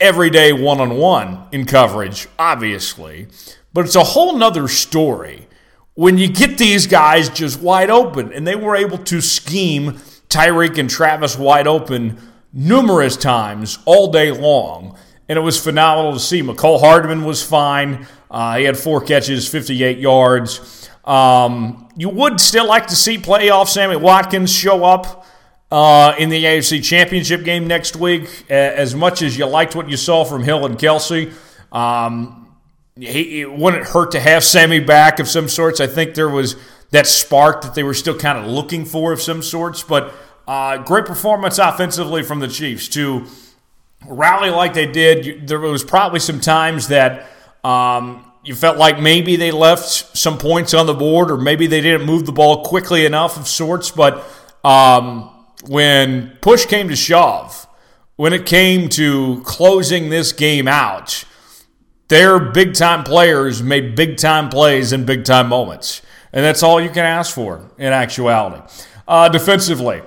every 0.00 0.30
day 0.30 0.54
one 0.54 0.80
on 0.80 0.96
one 0.96 1.46
in 1.52 1.66
coverage, 1.66 2.26
obviously, 2.38 3.28
but 3.74 3.84
it's 3.84 3.96
a 3.96 4.02
whole 4.04 4.38
nother 4.38 4.66
story 4.66 5.46
when 5.92 6.16
you 6.16 6.28
get 6.28 6.56
these 6.56 6.86
guys 6.86 7.28
just 7.28 7.60
wide 7.60 7.90
open. 7.90 8.32
And 8.32 8.46
they 8.46 8.56
were 8.56 8.76
able 8.76 8.96
to 8.96 9.20
scheme 9.20 10.00
Tyreek 10.30 10.78
and 10.78 10.88
Travis 10.88 11.36
wide 11.36 11.66
open 11.66 12.31
numerous 12.52 13.16
times 13.16 13.78
all 13.84 14.10
day 14.10 14.30
long. 14.30 14.96
And 15.28 15.38
it 15.38 15.42
was 15.42 15.62
phenomenal 15.62 16.12
to 16.12 16.20
see. 16.20 16.42
Mecole 16.42 16.80
Hardman 16.80 17.24
was 17.24 17.42
fine. 17.42 18.06
Uh, 18.30 18.58
he 18.58 18.64
had 18.64 18.76
four 18.76 19.00
catches, 19.00 19.48
58 19.48 19.98
yards. 19.98 20.88
Um, 21.04 21.88
you 21.96 22.08
would 22.08 22.40
still 22.40 22.66
like 22.66 22.88
to 22.88 22.96
see 22.96 23.18
playoff 23.18 23.68
Sammy 23.68 23.96
Watkins 23.96 24.52
show 24.52 24.84
up 24.84 25.26
uh, 25.70 26.14
in 26.18 26.28
the 26.28 26.44
AFC 26.44 26.84
Championship 26.84 27.44
game 27.44 27.66
next 27.66 27.96
week. 27.96 28.50
As 28.50 28.94
much 28.94 29.22
as 29.22 29.36
you 29.36 29.46
liked 29.46 29.74
what 29.74 29.88
you 29.88 29.96
saw 29.96 30.24
from 30.24 30.44
Hill 30.44 30.66
and 30.66 30.78
Kelce, 30.78 31.32
um, 31.74 32.54
he, 32.96 33.40
it 33.40 33.52
wouldn't 33.52 33.86
hurt 33.86 34.12
to 34.12 34.20
have 34.20 34.44
Sammy 34.44 34.80
back 34.80 35.18
of 35.18 35.28
some 35.28 35.48
sorts. 35.48 35.80
I 35.80 35.86
think 35.86 36.14
there 36.14 36.28
was 36.28 36.56
that 36.90 37.06
spark 37.06 37.62
that 37.62 37.74
they 37.74 37.82
were 37.82 37.94
still 37.94 38.18
kind 38.18 38.38
of 38.38 38.46
looking 38.46 38.84
for 38.84 39.12
of 39.12 39.22
some 39.22 39.42
sorts. 39.42 39.82
But 39.82 40.12
uh, 40.52 40.76
great 40.82 41.06
performance 41.06 41.58
offensively 41.58 42.22
from 42.22 42.40
the 42.40 42.48
Chiefs 42.48 42.86
to 42.88 43.24
rally 44.06 44.50
like 44.50 44.74
they 44.74 44.84
did. 44.84 45.48
There 45.48 45.58
was 45.58 45.82
probably 45.82 46.20
some 46.20 46.40
times 46.40 46.88
that. 46.88 47.26
Um, 47.64 48.28
you 48.44 48.56
felt 48.56 48.76
like 48.76 48.98
maybe 48.98 49.36
they 49.36 49.52
left 49.52 49.84
some 50.18 50.36
points 50.36 50.74
on 50.74 50.86
the 50.86 50.94
board 50.94 51.30
or 51.30 51.36
maybe 51.36 51.68
they 51.68 51.80
didn't 51.80 52.04
move 52.04 52.26
the 52.26 52.32
ball 52.32 52.64
quickly 52.64 53.06
enough 53.06 53.36
of 53.36 53.46
sorts, 53.46 53.92
but 53.92 54.24
um, 54.64 55.30
when 55.68 56.36
push 56.40 56.66
came 56.66 56.88
to 56.88 56.96
shove, 56.96 57.68
when 58.16 58.32
it 58.32 58.44
came 58.44 58.88
to 58.88 59.40
closing 59.44 60.10
this 60.10 60.32
game 60.32 60.66
out, 60.66 61.24
their 62.08 62.40
big 62.40 62.74
time 62.74 63.04
players 63.04 63.62
made 63.62 63.94
big 63.94 64.16
time 64.16 64.48
plays 64.48 64.92
in 64.92 65.04
big 65.04 65.24
time 65.24 65.48
moments. 65.48 66.02
And 66.32 66.44
that's 66.44 66.64
all 66.64 66.80
you 66.80 66.90
can 66.90 67.04
ask 67.04 67.32
for 67.32 67.70
in 67.78 67.92
actuality. 67.92 68.60
Uh, 69.06 69.28
defensively, 69.28 70.02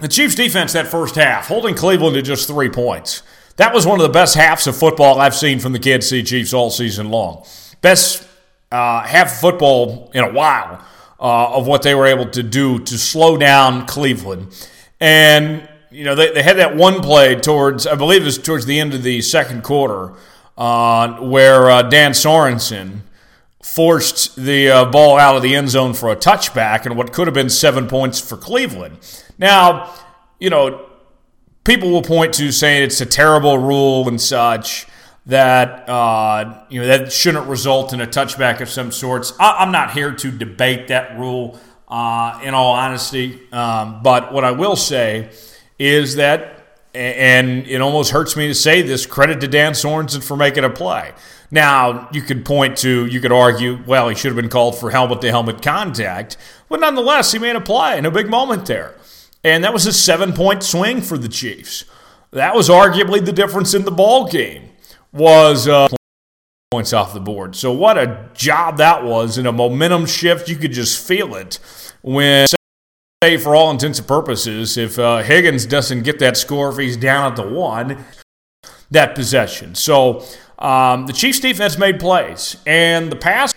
the 0.00 0.08
Chiefs' 0.08 0.34
defense 0.34 0.72
that 0.74 0.86
first 0.86 1.14
half, 1.14 1.48
holding 1.48 1.74
Cleveland 1.74 2.14
to 2.14 2.22
just 2.22 2.46
three 2.46 2.68
points. 2.68 3.22
That 3.56 3.72
was 3.72 3.86
one 3.86 3.98
of 3.98 4.02
the 4.02 4.12
best 4.12 4.34
halves 4.34 4.66
of 4.66 4.76
football 4.76 5.18
I've 5.18 5.34
seen 5.34 5.58
from 5.58 5.72
the 5.72 5.78
Kansas 5.78 6.10
City 6.10 6.22
Chiefs 6.22 6.52
all 6.52 6.70
season 6.70 7.08
long. 7.08 7.46
Best 7.80 8.26
uh, 8.70 9.02
half 9.02 9.32
of 9.32 9.38
football 9.38 10.10
in 10.12 10.22
a 10.22 10.30
while 10.30 10.84
uh, 11.18 11.56
of 11.56 11.66
what 11.66 11.82
they 11.82 11.94
were 11.94 12.06
able 12.06 12.26
to 12.26 12.42
do 12.42 12.78
to 12.80 12.98
slow 12.98 13.38
down 13.38 13.86
Cleveland. 13.86 14.68
And, 15.00 15.66
you 15.90 16.04
know, 16.04 16.14
they, 16.14 16.32
they 16.32 16.42
had 16.42 16.58
that 16.58 16.76
one 16.76 17.00
play 17.00 17.34
towards, 17.36 17.86
I 17.86 17.94
believe 17.94 18.22
it 18.22 18.26
was 18.26 18.38
towards 18.38 18.66
the 18.66 18.78
end 18.78 18.92
of 18.92 19.02
the 19.02 19.22
second 19.22 19.62
quarter, 19.62 20.12
uh, 20.58 21.16
where 21.20 21.70
uh, 21.70 21.82
Dan 21.82 22.12
Sorensen 22.12 23.00
forced 23.74 24.36
the 24.36 24.70
uh, 24.70 24.84
ball 24.86 25.18
out 25.18 25.36
of 25.36 25.42
the 25.42 25.54
end 25.54 25.68
zone 25.68 25.92
for 25.92 26.10
a 26.10 26.16
touchback 26.16 26.86
and 26.86 26.96
what 26.96 27.12
could 27.12 27.26
have 27.26 27.34
been 27.34 27.50
seven 27.50 27.88
points 27.88 28.20
for 28.20 28.36
Cleveland. 28.36 28.98
Now, 29.38 29.92
you 30.38 30.50
know, 30.50 30.88
people 31.64 31.90
will 31.90 32.02
point 32.02 32.32
to 32.34 32.52
saying 32.52 32.84
it's 32.84 33.00
a 33.00 33.06
terrible 33.06 33.58
rule 33.58 34.08
and 34.08 34.20
such 34.20 34.86
that 35.26 35.88
uh, 35.88 36.64
you 36.68 36.80
know 36.80 36.86
that 36.86 37.12
shouldn't 37.12 37.46
result 37.48 37.92
in 37.92 38.00
a 38.00 38.06
touchback 38.06 38.60
of 38.60 38.68
some 38.68 38.92
sorts. 38.92 39.32
I, 39.40 39.62
am 39.62 39.72
not 39.72 39.92
here 39.92 40.12
to 40.12 40.30
debate 40.30 40.88
that 40.88 41.18
rule, 41.18 41.58
uh, 41.88 42.40
in 42.42 42.54
all 42.54 42.74
honesty. 42.74 43.40
Um, 43.52 44.00
but 44.02 44.32
what 44.32 44.44
I 44.44 44.52
will 44.52 44.76
say 44.76 45.30
is 45.78 46.16
that, 46.16 46.55
and 46.96 47.66
it 47.66 47.80
almost 47.80 48.10
hurts 48.10 48.36
me 48.36 48.48
to 48.48 48.54
say 48.54 48.82
this, 48.82 49.06
credit 49.06 49.40
to 49.40 49.48
Dan 49.48 49.72
Sorensen 49.72 50.22
for 50.22 50.36
making 50.36 50.64
a 50.64 50.70
play. 50.70 51.12
Now 51.50 52.08
you 52.12 52.22
could 52.22 52.44
point 52.44 52.76
to, 52.78 53.06
you 53.06 53.20
could 53.20 53.32
argue, 53.32 53.78
well, 53.86 54.08
he 54.08 54.14
should 54.14 54.32
have 54.32 54.36
been 54.36 54.50
called 54.50 54.78
for 54.78 54.90
helmet 54.90 55.20
to 55.20 55.30
helmet 55.30 55.62
contact, 55.62 56.36
but 56.68 56.80
nonetheless, 56.80 57.32
he 57.32 57.38
made 57.38 57.56
a 57.56 57.60
play 57.60 57.98
in 57.98 58.06
a 58.06 58.10
big 58.10 58.28
moment 58.28 58.66
there, 58.66 58.96
and 59.44 59.62
that 59.62 59.72
was 59.72 59.86
a 59.86 59.92
seven 59.92 60.32
point 60.32 60.62
swing 60.62 61.00
for 61.00 61.16
the 61.16 61.28
Chiefs. 61.28 61.84
That 62.32 62.54
was 62.54 62.68
arguably 62.68 63.24
the 63.24 63.32
difference 63.32 63.74
in 63.74 63.84
the 63.84 63.90
ball 63.90 64.28
game 64.28 64.70
was 65.12 65.68
uh, 65.68 65.88
points 66.70 66.92
off 66.92 67.14
the 67.14 67.20
board. 67.20 67.54
So 67.54 67.72
what 67.72 67.96
a 67.96 68.28
job 68.34 68.78
that 68.78 69.04
was 69.04 69.38
in 69.38 69.46
a 69.46 69.52
momentum 69.52 70.04
shift. 70.04 70.48
You 70.48 70.56
could 70.56 70.72
just 70.72 71.06
feel 71.06 71.34
it 71.36 71.58
when, 72.02 72.46
say, 73.24 73.38
for 73.38 73.56
all 73.56 73.70
intents 73.70 73.98
and 73.98 74.06
purposes, 74.06 74.76
if 74.76 74.98
uh, 74.98 75.22
Higgins 75.22 75.64
doesn't 75.64 76.02
get 76.02 76.18
that 76.18 76.36
score, 76.36 76.68
if 76.68 76.76
he's 76.76 76.98
down 76.98 77.32
at 77.32 77.36
the 77.36 77.48
one, 77.48 78.04
that 78.90 79.14
possession. 79.14 79.74
So 79.74 80.22
um, 80.58 81.06
the 81.06 81.14
Chiefs 81.14 81.40
defense 81.40 81.78
made 81.78 81.98
plays, 81.98 82.56
and 82.66 83.10
the 83.10 83.16
pass. 83.16 83.54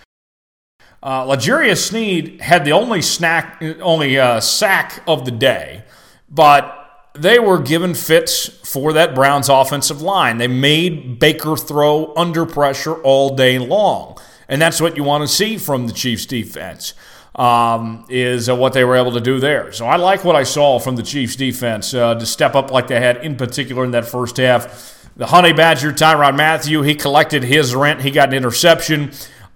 Uh, 1.04 1.25
L'Jarius 1.25 1.89
Sneed 1.89 2.39
had 2.39 2.63
the 2.63 2.72
only 2.72 3.01
snack, 3.01 3.62
only 3.82 4.18
uh, 4.18 4.39
sack 4.39 5.04
of 5.06 5.25
the 5.25 5.32
day, 5.32 5.84
but 6.30 7.10
they 7.13 7.38
were 7.38 7.60
given 7.60 7.94
fits 7.94 8.48
for 8.48 8.94
that 8.94 9.13
Browns 9.13 9.50
offensive 9.50 10.01
line. 10.01 10.38
They 10.38 10.48
made 10.48 11.20
Baker 11.20 11.58
throw 11.58 12.13
under 12.16 12.46
pressure 12.46 12.96
all 12.96 13.36
day 13.36 13.60
long. 13.60 14.18
And 14.48 14.62
that's 14.62 14.82
what 14.82 14.98
you 14.98 15.04
want 15.04 15.22
to 15.22 15.28
see 15.28 15.58
from 15.58 15.88
the 15.88 15.94
Chiefs 15.94 16.25
defense. 16.25 16.94
Um, 17.36 18.06
is 18.10 18.50
uh, 18.50 18.56
what 18.56 18.74
they 18.74 18.84
were 18.84 18.96
able 18.98 19.14
to 19.14 19.22
do 19.22 19.40
there. 19.40 19.72
So 19.72 19.86
I 19.86 19.96
like 19.96 20.26
what 20.26 20.36
I 20.36 20.44
saw 20.44 20.80
from 20.80 20.96
the 20.96 21.04
Chiefs 21.04 21.36
defense 21.36 21.94
uh, 21.94 22.16
to 22.16 22.26
step 22.26 22.56
up 22.56 22.72
like 22.72 22.88
they 22.88 23.00
had, 23.00 23.24
in 23.24 23.38
particular 23.38 23.86
in 23.86 23.92
that 23.92 24.06
first 24.06 24.38
half. 24.38 25.00
The 25.16 25.28
Honey 25.28 25.52
Badger, 25.52 25.92
Tyrann 25.92 26.38
Mathieu, 26.38 26.82
he 26.82 26.96
collected 26.96 27.44
his 27.44 27.76
rent. 27.76 28.02
He 28.02 28.12
got 28.12 28.30
an 28.30 28.36
interception. 28.36 29.12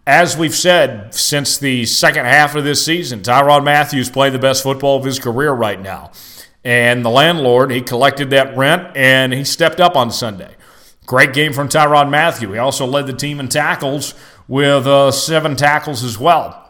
As 0.06 0.36
we've 0.36 0.54
said 0.54 1.16
since 1.16 1.58
the 1.58 1.86
second 1.86 2.26
half 2.26 2.56
of 2.56 2.66
this 2.66 2.84
season, 2.84 3.22
Tyrann 3.22 3.64
Mathieu's 3.64 4.10
played 4.10 4.34
the 4.34 4.40
best 4.40 4.62
football 4.62 4.98
of 4.98 5.06
his 5.06 5.20
career 5.20 5.54
right 5.54 5.82
now. 5.82 6.12
And 6.66 7.06
the 7.06 7.10
landlord, 7.10 7.72
he 7.72 7.82
collected 7.82 8.30
that 8.32 8.58
rent 8.58 8.96
and 8.96 9.34
he 9.34 9.46
stepped 9.46 9.80
up 9.80 9.96
on 9.96 10.12
Sunday. 10.12 10.56
Great 11.06 11.34
game 11.34 11.54
from 11.54 11.70
Tyrann 11.70 12.10
Mathieu. 12.10 12.52
He 12.52 12.58
also 12.58 12.86
led 12.86 13.08
the 13.08 13.14
team 13.14 13.40
in 13.40 13.48
tackles 13.48 14.14
with 14.50 14.86
uh, 14.86 15.12
seven 15.12 15.56
tackles 15.56 16.04
as 16.04 16.20
well 16.20 16.63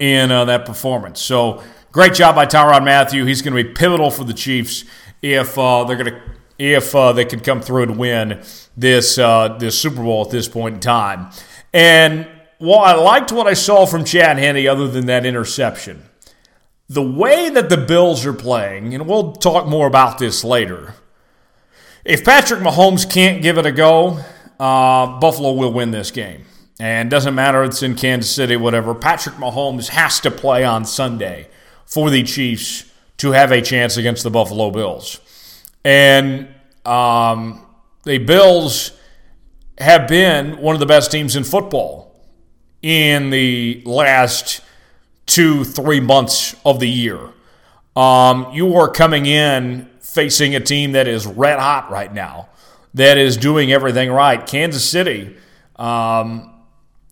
in 0.00 0.32
uh, 0.32 0.46
that 0.46 0.66
performance. 0.66 1.20
So 1.20 1.62
great 1.92 2.14
job 2.14 2.34
by 2.34 2.46
Tyrann 2.46 2.84
Mathieu. 2.84 3.24
He's 3.24 3.42
going 3.42 3.56
to 3.56 3.62
be 3.62 3.72
pivotal 3.72 4.10
for 4.10 4.24
the 4.24 4.34
Chiefs 4.34 4.84
if 5.22 5.56
uh, 5.56 5.84
they're 5.84 5.96
going 5.96 6.12
to 6.12 6.20
if 6.58 6.94
uh, 6.94 7.12
they 7.12 7.24
can 7.24 7.40
come 7.40 7.62
through 7.62 7.84
and 7.84 7.98
win 7.98 8.42
this 8.76 9.16
uh, 9.18 9.56
this 9.58 9.78
Super 9.78 10.02
Bowl 10.02 10.24
at 10.24 10.30
this 10.30 10.48
point 10.48 10.74
in 10.74 10.80
time. 10.80 11.30
And 11.72 12.28
while 12.58 12.80
I 12.80 12.92
liked 12.94 13.32
what 13.32 13.46
I 13.46 13.54
saw 13.54 13.86
from 13.86 14.04
Chad 14.04 14.36
Henne, 14.38 14.66
other 14.66 14.88
than 14.88 15.06
that 15.06 15.24
interception, 15.24 16.02
the 16.88 17.02
way 17.02 17.48
that 17.48 17.68
the 17.70 17.78
Bills 17.78 18.26
are 18.26 18.34
playing, 18.34 18.94
and 18.94 19.06
we'll 19.06 19.32
talk 19.32 19.66
more 19.66 19.86
about 19.86 20.18
this 20.18 20.44
later. 20.44 20.94
If 22.04 22.24
Patrick 22.24 22.60
Mahomes 22.60 23.10
can't 23.10 23.42
give 23.42 23.56
it 23.56 23.64
a 23.64 23.72
go, 23.72 24.18
uh, 24.58 25.18
Buffalo 25.20 25.52
will 25.52 25.72
win 25.72 25.90
this 25.92 26.10
game. 26.10 26.44
And 26.80 27.10
doesn't 27.10 27.34
matter 27.34 27.62
it's 27.62 27.82
in 27.82 27.94
Kansas 27.94 28.34
City, 28.34 28.56
whatever. 28.56 28.94
Patrick 28.94 29.34
Mahomes 29.34 29.88
has 29.88 30.18
to 30.20 30.30
play 30.30 30.64
on 30.64 30.86
Sunday 30.86 31.48
for 31.84 32.08
the 32.08 32.22
Chiefs 32.22 32.90
to 33.18 33.32
have 33.32 33.52
a 33.52 33.60
chance 33.60 33.98
against 33.98 34.22
the 34.22 34.30
Buffalo 34.30 34.70
Bills. 34.70 35.20
And 35.84 36.48
um, 36.86 37.66
the 38.04 38.16
Bills 38.16 38.92
have 39.76 40.08
been 40.08 40.56
one 40.56 40.74
of 40.74 40.80
the 40.80 40.86
best 40.86 41.12
teams 41.12 41.36
in 41.36 41.44
football 41.44 42.18
in 42.80 43.28
the 43.28 43.82
last 43.84 44.62
two, 45.26 45.64
three 45.64 46.00
months 46.00 46.56
of 46.64 46.80
the 46.80 46.88
year. 46.88 47.20
Um, 47.94 48.50
you 48.54 48.74
are 48.76 48.88
coming 48.88 49.26
in 49.26 49.86
facing 50.00 50.54
a 50.54 50.60
team 50.60 50.92
that 50.92 51.06
is 51.06 51.26
red 51.26 51.58
hot 51.58 51.90
right 51.90 52.12
now, 52.12 52.48
that 52.94 53.18
is 53.18 53.36
doing 53.36 53.70
everything 53.70 54.10
right. 54.10 54.46
Kansas 54.46 54.88
City, 54.88 55.36
um, 55.76 56.54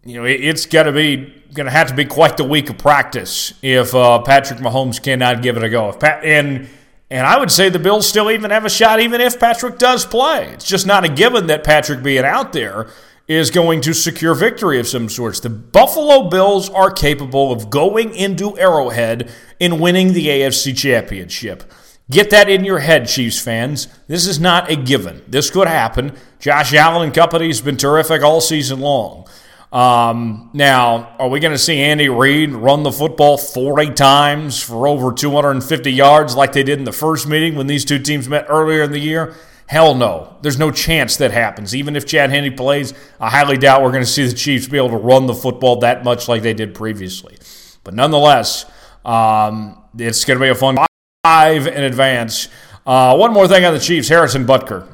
you 0.08 0.14
know, 0.14 0.24
it, 0.24 0.42
it's 0.42 0.64
got 0.64 0.84
to 0.84 0.92
be 0.92 1.34
going 1.52 1.66
to 1.66 1.70
have 1.70 1.88
to 1.88 1.94
be 1.94 2.06
quite 2.06 2.38
the 2.38 2.44
week 2.44 2.70
of 2.70 2.78
practice 2.78 3.52
if 3.60 3.94
uh, 3.94 4.20
Patrick 4.20 4.58
Mahomes 4.58 5.02
cannot 5.02 5.42
give 5.42 5.58
it 5.58 5.62
a 5.62 5.68
go. 5.68 5.92
Pat, 5.92 6.24
and 6.24 6.66
and 7.10 7.26
I 7.26 7.38
would 7.38 7.50
say 7.50 7.68
the 7.68 7.78
Bills 7.78 8.08
still 8.08 8.30
even 8.30 8.50
have 8.50 8.64
a 8.64 8.70
shot, 8.70 9.00
even 9.00 9.20
if 9.20 9.38
Patrick 9.38 9.78
does 9.78 10.06
play. 10.06 10.46
It's 10.48 10.64
just 10.64 10.86
not 10.86 11.04
a 11.04 11.08
given 11.08 11.46
that 11.48 11.62
Patrick 11.62 12.02
being 12.02 12.24
out 12.24 12.54
there 12.54 12.88
is 13.26 13.50
going 13.50 13.82
to 13.82 13.92
secure 13.92 14.34
victory 14.34 14.80
of 14.80 14.88
some 14.88 15.10
sorts. 15.10 15.40
The 15.40 15.50
Buffalo 15.50 16.30
Bills 16.30 16.70
are 16.70 16.90
capable 16.90 17.52
of 17.52 17.68
going 17.68 18.14
into 18.14 18.58
Arrowhead 18.58 19.30
and 19.60 19.78
winning 19.78 20.14
the 20.14 20.28
AFC 20.28 20.74
Championship. 20.74 21.70
Get 22.10 22.30
that 22.30 22.48
in 22.48 22.64
your 22.64 22.78
head, 22.78 23.06
Chiefs 23.06 23.38
fans. 23.38 23.88
This 24.06 24.26
is 24.26 24.40
not 24.40 24.70
a 24.70 24.76
given. 24.76 25.22
This 25.28 25.50
could 25.50 25.68
happen. 25.68 26.16
Josh 26.38 26.72
Allen 26.72 27.04
and 27.04 27.14
company 27.14 27.48
has 27.48 27.60
been 27.60 27.76
terrific 27.76 28.22
all 28.22 28.40
season 28.40 28.80
long. 28.80 29.28
Um, 29.72 30.50
now, 30.54 31.14
are 31.18 31.28
we 31.28 31.40
going 31.40 31.52
to 31.52 31.58
see 31.58 31.78
Andy 31.78 32.08
Reid 32.08 32.52
run 32.52 32.82
the 32.82 32.92
football 32.92 33.36
40 33.36 33.92
times 33.92 34.62
for 34.62 34.86
over 34.86 35.12
250 35.12 35.92
yards 35.92 36.34
like 36.34 36.52
they 36.52 36.62
did 36.62 36.78
in 36.78 36.84
the 36.84 36.92
first 36.92 37.26
meeting 37.26 37.54
when 37.54 37.66
these 37.66 37.84
two 37.84 37.98
teams 37.98 38.28
met 38.28 38.46
earlier 38.48 38.82
in 38.82 38.92
the 38.92 38.98
year? 38.98 39.34
Hell 39.66 39.94
no. 39.94 40.38
There's 40.40 40.58
no 40.58 40.70
chance 40.70 41.18
that 41.18 41.30
happens. 41.30 41.74
Even 41.74 41.94
if 41.96 42.06
Chad 42.06 42.30
Henne 42.30 42.56
plays, 42.56 42.94
I 43.20 43.28
highly 43.28 43.58
doubt 43.58 43.82
we're 43.82 43.92
going 43.92 44.04
to 44.04 44.10
see 44.10 44.26
the 44.26 44.32
Chiefs 44.32 44.66
be 44.66 44.78
able 44.78 44.90
to 44.90 44.96
run 44.96 45.26
the 45.26 45.34
football 45.34 45.80
that 45.80 46.02
much 46.02 46.26
like 46.26 46.40
they 46.40 46.54
did 46.54 46.74
previously. 46.74 47.36
But 47.84 47.92
nonetheless, 47.92 48.64
um, 49.04 49.82
it's 49.98 50.24
going 50.24 50.38
to 50.38 50.42
be 50.42 50.48
a 50.48 50.54
fun 50.54 50.78
five 51.22 51.66
in 51.66 51.84
advance. 51.84 52.48
Uh, 52.86 53.14
one 53.18 53.34
more 53.34 53.46
thing 53.46 53.66
on 53.66 53.74
the 53.74 53.80
Chiefs 53.80 54.08
Harrison 54.08 54.46
Butker. 54.46 54.88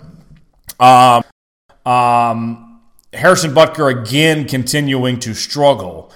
Um, 0.81 1.23
um, 1.87 2.64
Harrison 3.15 3.53
Butker 3.53 3.91
again 3.91 4.47
continuing 4.47 5.19
to 5.21 5.35
struggle. 5.35 6.13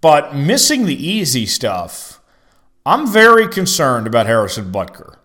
But 0.00 0.34
missing 0.34 0.84
the 0.84 0.94
easy 0.94 1.46
stuff, 1.46 2.20
I'm 2.84 3.10
very 3.10 3.48
concerned 3.48 4.06
about 4.06 4.26
Harrison 4.26 4.70
Butker. 4.70 5.16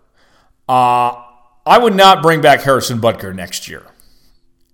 Uh, 0.68 1.22
I 1.66 1.78
would 1.78 1.94
not 1.94 2.22
bring 2.22 2.40
back 2.40 2.62
Harrison 2.62 3.00
Butker 3.00 3.34
next 3.34 3.68
year. 3.68 3.86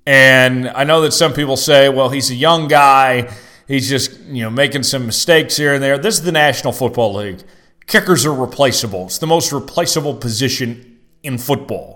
And 0.06 0.68
I 0.68 0.84
know 0.84 1.00
that 1.00 1.12
some 1.12 1.32
people 1.32 1.56
say, 1.56 1.88
well, 1.88 2.10
he's 2.10 2.30
a 2.30 2.34
young 2.36 2.68
guy. 2.68 3.34
He's 3.66 3.88
just, 3.88 4.20
you 4.26 4.44
know, 4.44 4.50
making 4.50 4.84
some 4.84 5.06
mistakes 5.06 5.56
here 5.56 5.74
and 5.74 5.82
there. 5.82 5.98
This 5.98 6.18
is 6.18 6.22
the 6.22 6.30
National 6.30 6.72
Football 6.72 7.14
League. 7.14 7.42
Kickers 7.88 8.24
are 8.24 8.32
replaceable. 8.32 9.06
It's 9.06 9.18
the 9.18 9.26
most 9.26 9.52
replaceable 9.52 10.14
position 10.14 10.98
in 11.24 11.38
football. 11.38 11.95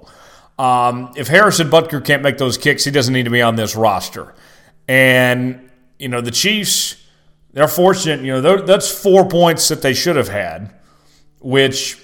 Um, 0.60 1.12
if 1.16 1.26
Harrison 1.28 1.70
Butker 1.70 2.04
can't 2.04 2.22
make 2.22 2.36
those 2.36 2.58
kicks, 2.58 2.84
he 2.84 2.90
doesn't 2.90 3.14
need 3.14 3.22
to 3.22 3.30
be 3.30 3.40
on 3.40 3.56
this 3.56 3.74
roster. 3.74 4.34
And, 4.86 5.70
you 5.98 6.08
know, 6.08 6.20
the 6.20 6.30
Chiefs, 6.30 7.02
they're 7.54 7.66
fortunate. 7.66 8.20
You 8.20 8.42
know, 8.42 8.56
that's 8.58 8.90
four 8.90 9.26
points 9.26 9.68
that 9.68 9.80
they 9.80 9.94
should 9.94 10.16
have 10.16 10.28
had, 10.28 10.74
which 11.38 11.98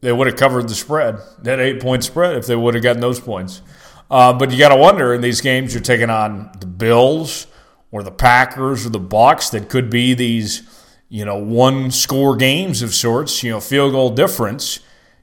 they 0.00 0.10
would 0.10 0.26
have 0.26 0.34
covered 0.34 0.68
the 0.68 0.74
spread, 0.74 1.20
that 1.42 1.60
eight 1.60 1.80
point 1.80 2.02
spread, 2.02 2.34
if 2.34 2.48
they 2.48 2.56
would 2.56 2.74
have 2.74 2.82
gotten 2.82 3.00
those 3.00 3.20
points. 3.20 3.62
Uh, 4.10 4.32
but 4.32 4.50
you 4.50 4.58
got 4.58 4.70
to 4.70 4.76
wonder 4.76 5.14
in 5.14 5.20
these 5.20 5.40
games, 5.40 5.72
you're 5.72 5.80
taking 5.80 6.10
on 6.10 6.50
the 6.58 6.66
Bills 6.66 7.46
or 7.92 8.02
the 8.02 8.10
Packers 8.10 8.84
or 8.84 8.88
the 8.88 8.98
Bucks 8.98 9.50
that 9.50 9.68
could 9.68 9.90
be 9.90 10.12
these, 10.12 10.62
you 11.08 11.24
know, 11.24 11.38
one 11.38 11.92
score 11.92 12.34
games 12.34 12.82
of 12.82 12.92
sorts, 12.92 13.44
you 13.44 13.52
know, 13.52 13.60
field 13.60 13.92
goal 13.92 14.10
difference. 14.10 14.80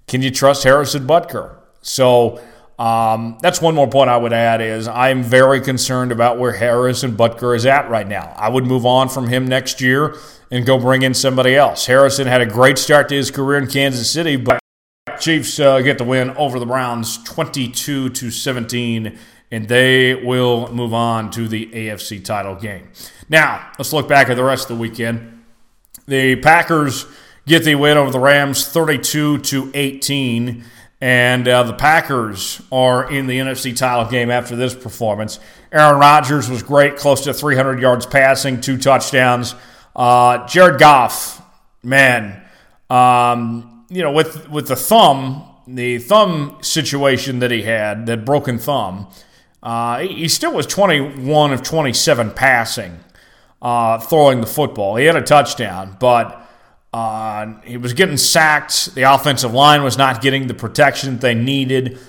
Can 0.08 0.22
you 0.22 0.32
trust 0.32 0.64
Harrison 0.64 1.06
Butker? 1.06 1.58
So 1.82 2.40
um, 2.84 3.38
that's 3.42 3.62
one 3.62 3.76
more 3.76 3.88
point 3.88 4.10
I 4.10 4.18
would 4.18 4.34
add 4.34 4.60
is 4.60 4.90
I'm 4.90 5.24
very 5.24 5.62
concerned 5.62 6.12
about 6.12 6.38
where 6.38 6.52
Harrison 6.52 7.16
Butker 7.16 7.56
is 7.56 7.66
at 7.66 7.90
right 7.90 8.06
now. 8.06 8.34
I 8.36 8.50
would 8.50 8.66
move 8.66 8.86
on 8.86 9.08
from 9.08 9.28
him 9.28 9.48
next 9.48 9.80
year 9.80 10.18
and 10.52 10.66
go 10.66 10.78
bring 10.78 11.02
in 11.02 11.14
somebody 11.14 11.56
else. 11.56 11.86
Harrison 11.86 12.28
had 12.28 12.42
a 12.42 12.46
great 12.46 12.78
start 12.78 13.08
to 13.08 13.16
his 13.16 13.32
career 13.32 13.58
in 13.58 13.68
Kansas 13.68 14.12
City, 14.12 14.36
but 14.36 14.60
Chiefs 15.18 15.62
uh, 15.62 15.80
get 15.80 15.98
the 15.98 16.04
win 16.04 16.32
over 16.32 16.60
the 16.60 16.66
Browns 16.66 17.24
22 17.24 18.10
to 18.10 18.30
17 18.30 19.18
and 19.50 19.68
they 19.70 20.16
will 20.16 20.70
move 20.74 20.94
on 20.94 21.32
to 21.32 21.48
the 21.48 21.68
AFC 21.68 22.22
title 22.22 22.56
game. 22.56 22.90
Now, 23.30 23.72
let's 23.80 23.94
look 23.94 24.10
back 24.10 24.28
at 24.28 24.36
the 24.36 24.44
rest 24.44 24.70
of 24.70 24.76
the 24.76 24.82
weekend. 24.82 25.42
The 26.06 26.36
Packers 26.36 27.06
get 27.46 27.64
the 27.64 27.76
win 27.76 27.98
over 27.98 28.12
the 28.12 28.20
Rams 28.20 28.68
32 28.68 29.38
to 29.38 29.72
18 29.74 30.66
and 31.04 31.50
uh, 31.50 31.64
the 31.64 31.74
Packers 31.74 32.62
are 32.72 33.12
in 33.12 33.28
the 33.28 33.38
NFC 33.38 33.76
title 33.76 34.10
game 34.10 34.32
after 34.32 34.56
this 34.56 34.74
performance. 34.74 35.38
Aaron 35.70 36.00
Rodgers 36.00 36.50
was 36.50 36.64
great, 36.64 36.96
close 36.96 37.26
to 37.26 37.34
300 37.34 37.82
yards 37.82 38.06
passing, 38.06 38.62
two 38.62 38.78
touchdowns. 38.78 39.54
Uh, 39.94 40.48
Jared 40.48 40.80
Goff, 40.80 41.42
man, 41.84 42.42
um, 42.90 43.86
you 43.90 44.02
know, 44.02 44.14
with 44.14 44.50
with 44.50 44.70
the 44.70 44.78
thumb, 44.78 45.44
the 45.68 45.98
thumb 45.98 46.60
situation 46.62 47.40
that 47.40 47.52
he 47.52 47.64
had, 47.64 48.06
that 48.06 48.24
broken 48.24 48.58
thumb, 48.58 49.08
uh, 49.62 50.00
he 50.00 50.30
still 50.30 50.54
was 50.54 50.66
21 50.66 51.52
of 51.52 51.64
27 51.64 52.32
passing, 52.32 52.98
uh, 53.62 54.00
throwing 54.00 54.40
the 54.40 54.48
football. 54.48 54.96
He 54.96 55.04
had 55.04 55.18
a 55.18 55.22
touchdown, 55.22 55.98
but 56.00 56.43
uh, 56.94 57.60
he 57.64 57.78
was 57.78 57.94
getting 57.94 58.18
sacked. 58.18 58.94
The 58.94 59.02
offensive 59.04 59.54
line 59.54 59.84
was 59.84 59.98
not 59.98 60.22
getting 60.22 60.48
the 60.48 60.54
protection 60.54 61.18
they 61.18 61.34
needed. 61.34 62.00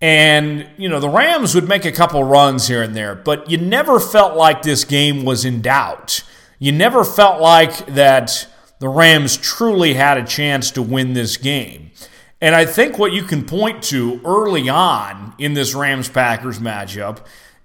And, 0.00 0.68
you 0.76 0.88
know, 0.88 0.98
the 0.98 1.08
Rams 1.08 1.54
would 1.54 1.68
make 1.68 1.84
a 1.84 1.92
couple 1.92 2.24
runs 2.24 2.66
here 2.66 2.82
and 2.82 2.94
there, 2.94 3.14
but 3.14 3.48
you 3.48 3.56
never 3.56 4.00
felt 4.00 4.36
like 4.36 4.62
this 4.62 4.84
game 4.84 5.24
was 5.24 5.44
in 5.44 5.62
doubt. 5.62 6.24
You 6.58 6.72
never 6.72 7.04
felt 7.04 7.40
like 7.40 7.86
that 7.86 8.48
the 8.80 8.88
Rams 8.88 9.36
truly 9.36 9.94
had 9.94 10.18
a 10.18 10.24
chance 10.24 10.72
to 10.72 10.82
win 10.82 11.12
this 11.12 11.36
game. 11.36 11.92
And 12.40 12.56
I 12.56 12.64
think 12.64 12.98
what 12.98 13.12
you 13.12 13.22
can 13.22 13.46
point 13.46 13.84
to 13.84 14.20
early 14.24 14.68
on 14.68 15.34
in 15.38 15.54
this 15.54 15.72
Rams 15.72 16.08
Packers 16.08 16.58
matchup 16.58 17.18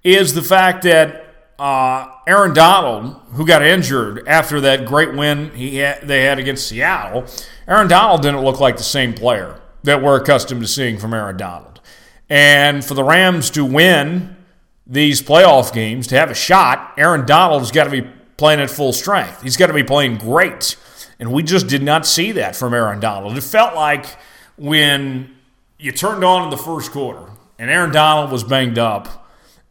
is 0.04 0.36
the 0.36 0.44
fact 0.44 0.84
that 0.84 1.27
uh, 1.60 2.08
Aaron 2.28 2.54
Donald, 2.54 3.20
who 3.34 3.46
got 3.46 3.64
injured 3.64 4.28
after 4.28 4.62
that 4.62 4.86
great 4.86 5.14
win 5.14 5.52
he 5.52 5.78
had, 5.78 6.08
they 6.08 6.24
had 6.24 6.40
against 6.40 6.68
Seattle, 6.68 7.26
Aaron 7.68 7.88
Donald 7.88 8.22
didn't 8.22 8.44
look 8.44 8.60
like 8.60 8.78
the 8.78 8.84
same 8.84 9.14
player 9.14 9.60
that 9.84 10.02
we're 10.02 10.22
accustomed 10.22 10.62
to 10.62 10.68
seeing 10.68 10.98
from 10.98 11.14
Aaron 11.14 11.38
Donald. 11.38 11.82
And 12.30 12.84
for 12.84 12.94
the 12.94 13.04
Rams 13.04 13.50
to 13.52 13.66
win 13.66 14.36
these 14.86 15.22
playoff 15.22 15.74
games, 15.74 16.08
to 16.08 16.16
have 16.16 16.30
a 16.30 16.36
shot, 16.36 16.94
Aaron 16.98 17.26
Donald's 17.26 17.72
got 17.72 17.86
to 17.86 17.90
be 17.90 18.08
playing 18.38 18.60
at 18.60 18.70
full 18.70 18.94
strength. 18.94 19.42
He's 19.42 19.58
got 19.58 19.68
to 19.68 19.74
be 19.74 19.84
playing 19.84 20.18
great. 20.18 20.76
And 21.20 21.32
we 21.32 21.42
just 21.42 21.68
did 21.68 21.82
not 21.82 22.06
see 22.06 22.34
that 22.34 22.56
from 22.56 22.74
Aaron 22.74 23.00
Donald. 23.00 23.38
It 23.38 23.42
felt 23.42 23.76
like 23.76 24.06
when 24.58 25.36
you 25.80 25.92
turned 25.92 26.24
on 26.24 26.44
in 26.44 26.50
the 26.50 26.58
first 26.58 26.92
quarter 26.92 27.32
and 27.58 27.72
Aaron 27.72 27.92
Donald 27.92 28.32
was 28.32 28.44
banged 28.44 28.78
up 28.78 29.27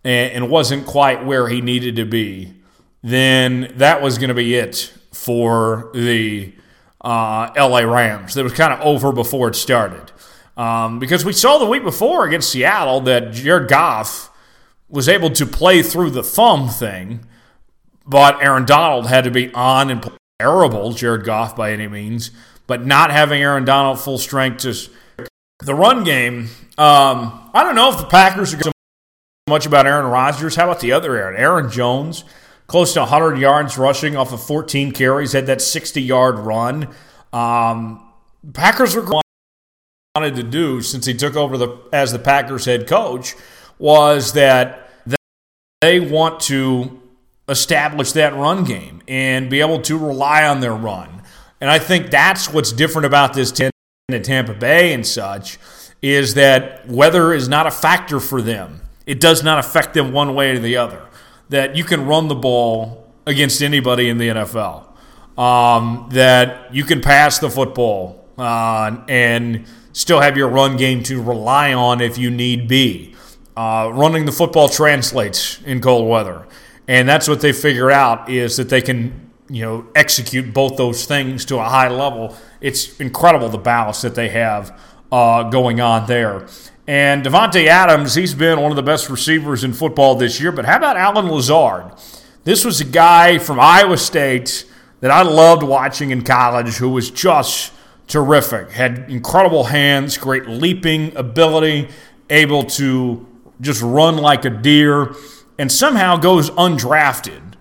and, 0.07 0.33
and 0.33 0.51
wasn't 0.51 0.87
quite 0.87 1.25
where 1.25 1.49
he 1.49 1.61
needed 1.61 1.97
to 1.97 2.07
be, 2.07 2.55
then 3.03 3.73
that 3.75 4.01
was 4.01 4.19
going 4.19 4.29
to 4.29 4.35
be 4.35 4.55
it 4.55 4.95
for 5.13 5.91
the 5.95 6.55
uh, 7.01 7.51
LA 7.57 7.81
Rams. 7.81 8.35
That 8.35 8.45
was 8.45 8.53
kind 8.53 8.73
of 8.73 8.81
over 8.81 9.13
before 9.13 9.49
it 9.49 9.57
started. 9.57 10.13
Um, 10.57 11.01
because 11.01 11.25
we 11.25 11.33
saw 11.33 11.59
the 11.59 11.67
week 11.67 11.83
before 11.83 12.25
against 12.25 12.51
Seattle 12.51 13.01
that 13.03 13.33
Jared 13.33 13.69
Goff 13.69 14.31
was 14.89 15.09
able 15.09 15.31
to 15.31 15.45
play 15.45 15.83
through 15.83 16.11
the 16.11 16.23
thumb 16.23 16.69
thing, 16.69 17.27
but 18.07 18.41
Aaron 18.41 18.65
Donald 18.65 19.09
had 19.09 19.25
to 19.25 19.31
be 19.31 19.53
on 19.53 19.91
and 19.91 20.09
terrible, 20.39 20.93
Jared 20.93 21.25
Goff 21.25 21.57
by 21.57 21.73
any 21.73 21.89
means, 21.89 22.31
but 22.69 22.87
not 22.87 23.11
having 23.11 23.43
Aaron 23.43 23.65
Donald 23.65 24.01
full 24.01 24.19
strength 24.19 24.61
just 24.61 24.89
the 25.59 25.75
run 25.75 26.05
game. 26.05 26.49
Um, 26.79 27.51
I 27.53 27.65
don't 27.65 27.75
know 27.75 27.91
if 27.91 27.99
the 27.99 28.07
Packers 28.07 28.55
are 28.55 28.59
going 28.59 28.76
much 29.49 29.65
about 29.65 29.87
Aaron 29.87 30.07
Rodgers. 30.07 30.57
How 30.57 30.65
about 30.65 30.81
the 30.81 30.91
other 30.91 31.17
Aaron? 31.17 31.37
Aaron 31.37 31.71
Jones, 31.71 32.25
close 32.67 32.95
to 32.95 33.01
100 33.01 33.39
yards 33.39 33.79
rushing 33.79 34.17
off 34.17 34.33
of 34.33 34.43
14 34.43 34.91
carries, 34.91 35.35
had 35.35 35.47
that 35.47 35.63
60 35.63 36.03
yard 36.03 36.41
run. 36.41 36.89
Um, 37.33 38.03
Packers 38.53 38.97
were 38.97 39.09
wanted 40.17 40.35
to 40.35 40.43
do 40.43 40.83
since 40.83 41.07
he 41.07 41.15
took 41.15 41.37
over 41.37 41.57
the 41.57 41.79
as 41.93 42.11
the 42.11 42.19
Packers 42.19 42.65
head 42.65 42.89
coach 42.89 43.37
was 43.79 44.33
that 44.33 44.91
they 45.81 46.01
want 46.01 46.41
to 46.41 47.01
establish 47.49 48.11
that 48.13 48.35
run 48.35 48.65
game 48.65 49.01
and 49.07 49.49
be 49.49 49.61
able 49.61 49.81
to 49.83 49.97
rely 49.97 50.45
on 50.45 50.59
their 50.59 50.75
run. 50.75 51.23
And 51.61 51.71
I 51.71 51.79
think 51.79 52.11
that's 52.11 52.53
what's 52.53 52.73
different 52.73 53.07
about 53.07 53.33
this 53.35 53.53
team 53.53 53.71
in 54.09 54.21
Tampa 54.25 54.55
Bay 54.55 54.93
and 54.93 55.07
such 55.07 55.57
is 56.03 56.35
that 56.35 56.89
weather 56.89 57.33
is 57.33 57.49
not 57.49 57.69
a 57.69 57.71
factor 57.71 58.19
for 58.19 58.43
them 58.43 58.81
it 59.07 59.21
does 59.21 59.43
not 59.43 59.59
affect 59.59 59.95
them 59.95 60.13
one 60.13 60.35
way 60.35 60.51
or 60.51 60.59
the 60.59 60.77
other. 60.77 61.03
That 61.49 61.77
you 61.77 61.85
can 61.85 62.07
run 62.07 62.29
the 62.29 62.35
ball 62.35 63.09
against 63.27 63.63
anybody 63.63 64.09
in 64.09 64.19
the 64.19 64.29
NFL. 64.29 64.85
Um, 65.39 66.09
that 66.13 66.75
you 66.75 66.85
can 66.85 67.01
pass 67.01 67.39
the 67.39 67.51
football 67.51 68.27
uh, 68.39 68.97
and 69.09 69.67
still 69.93 70.21
have 70.21 70.37
your 70.37 70.49
run 70.49 70.77
game 70.77 71.03
to 71.05 71.23
rely 71.23 71.73
on 71.73 72.01
if 72.01 72.19
you 72.19 72.31
need 72.31 72.69
be. 72.69 73.15
Uh, 73.57 73.91
running 73.95 74.27
the 74.27 74.33
football 74.33 74.69
translates 74.69 75.63
in 75.63 75.81
cold 75.81 76.09
weather, 76.09 76.47
and 76.89 77.09
that's 77.09 77.27
what 77.27 77.41
they 77.41 77.53
figure 77.53 77.91
out 77.91 78.29
is 78.29 78.59
that 78.59 78.69
they 78.69 78.83
can 78.83 79.31
you 79.49 79.63
know 79.63 79.87
execute 79.95 80.53
both 80.53 80.77
those 80.77 81.07
things 81.07 81.47
to 81.47 81.57
a 81.59 81.65
high 81.65 81.89
level. 81.89 82.37
It's 82.61 82.99
incredible 83.01 83.49
the 83.49 83.59
balance 83.59 84.03
that 84.03 84.15
they 84.15 84.29
have 84.29 84.79
uh, 85.11 85.45
going 85.45 85.81
on 85.81 86.07
there. 86.07 86.47
And 86.89 87.25
Davante 87.25 87.67
Adams, 87.67 88.15
he's 88.15 88.35
been 88.35 88.61
one 88.61 88.71
of 88.71 88.77
the 88.77 88.83
best 88.83 89.11
receivers 89.11 89.65
in 89.65 89.73
football 89.73 90.15
this 90.15 90.41
year. 90.41 90.53
But 90.53 90.67
how 90.67 90.77
about 90.77 90.97
Allen 90.97 91.29
Lazard? 91.29 91.93
This 92.45 92.65
was 92.65 92.81
a 92.81 92.85
guy 92.85 93.39
from 93.39 93.59
Iowa 93.59 93.99
State 93.99 94.67
that 95.01 95.11
I 95.11 95.23
loved 95.23 95.65
watching 95.65 96.11
in 96.11 96.23
college 96.23 96.77
who 96.77 96.89
was 96.89 97.11
just 97.11 97.73
terrific. 98.07 98.71
Had 98.71 99.11
incredible 99.11 99.65
hands, 99.65 100.17
great 100.17 100.47
leaping 100.47 101.15
ability, 101.17 101.89
able 102.31 102.63
to 102.63 103.27
just 103.61 103.83
run 103.83 104.17
like 104.17 104.45
a 104.45 104.51
deer, 104.51 105.15
and 105.59 105.73
somehow 105.73 106.17
goes 106.17 106.51
undrafted 106.51 107.55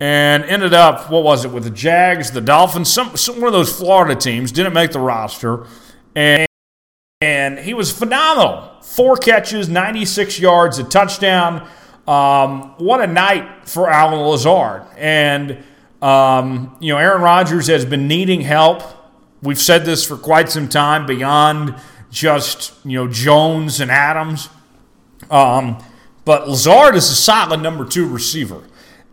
and 0.00 0.44
ended 0.44 0.74
up, 0.74 1.10
what 1.10 1.24
was 1.24 1.44
it, 1.44 1.50
with 1.50 1.64
the 1.64 1.70
Jags, 1.70 2.30
the 2.30 2.40
Dolphins, 2.40 2.92
some, 2.92 3.16
some 3.16 3.36
one 3.36 3.48
of 3.48 3.52
those 3.52 3.76
Florida 3.76 4.14
teams, 4.14 4.52
didn't 4.52 4.72
make 4.72 4.92
the 4.92 5.00
roster. 5.00 5.66
And 6.14 6.47
and 7.20 7.58
he 7.58 7.74
was 7.74 7.90
phenomenal. 7.90 8.70
Four 8.80 9.16
catches, 9.16 9.68
96 9.68 10.38
yards, 10.38 10.78
a 10.78 10.84
touchdown. 10.84 11.68
Um, 12.06 12.74
what 12.78 13.00
a 13.00 13.08
night 13.08 13.68
for 13.68 13.90
Allen 13.90 14.20
Lazard. 14.20 14.84
And, 14.96 15.58
um, 16.00 16.76
you 16.78 16.92
know, 16.92 16.98
Aaron 16.98 17.20
Rodgers 17.20 17.66
has 17.66 17.84
been 17.84 18.06
needing 18.06 18.42
help. 18.42 18.84
We've 19.42 19.58
said 19.58 19.84
this 19.84 20.04
for 20.04 20.16
quite 20.16 20.48
some 20.48 20.68
time 20.68 21.06
beyond 21.06 21.74
just, 22.12 22.72
you 22.84 22.96
know, 22.96 23.08
Jones 23.08 23.80
and 23.80 23.90
Adams. 23.90 24.48
Um, 25.28 25.82
but 26.24 26.48
Lazard 26.48 26.94
is 26.94 27.10
a 27.10 27.16
solid 27.16 27.60
number 27.60 27.84
two 27.84 28.08
receiver. 28.08 28.62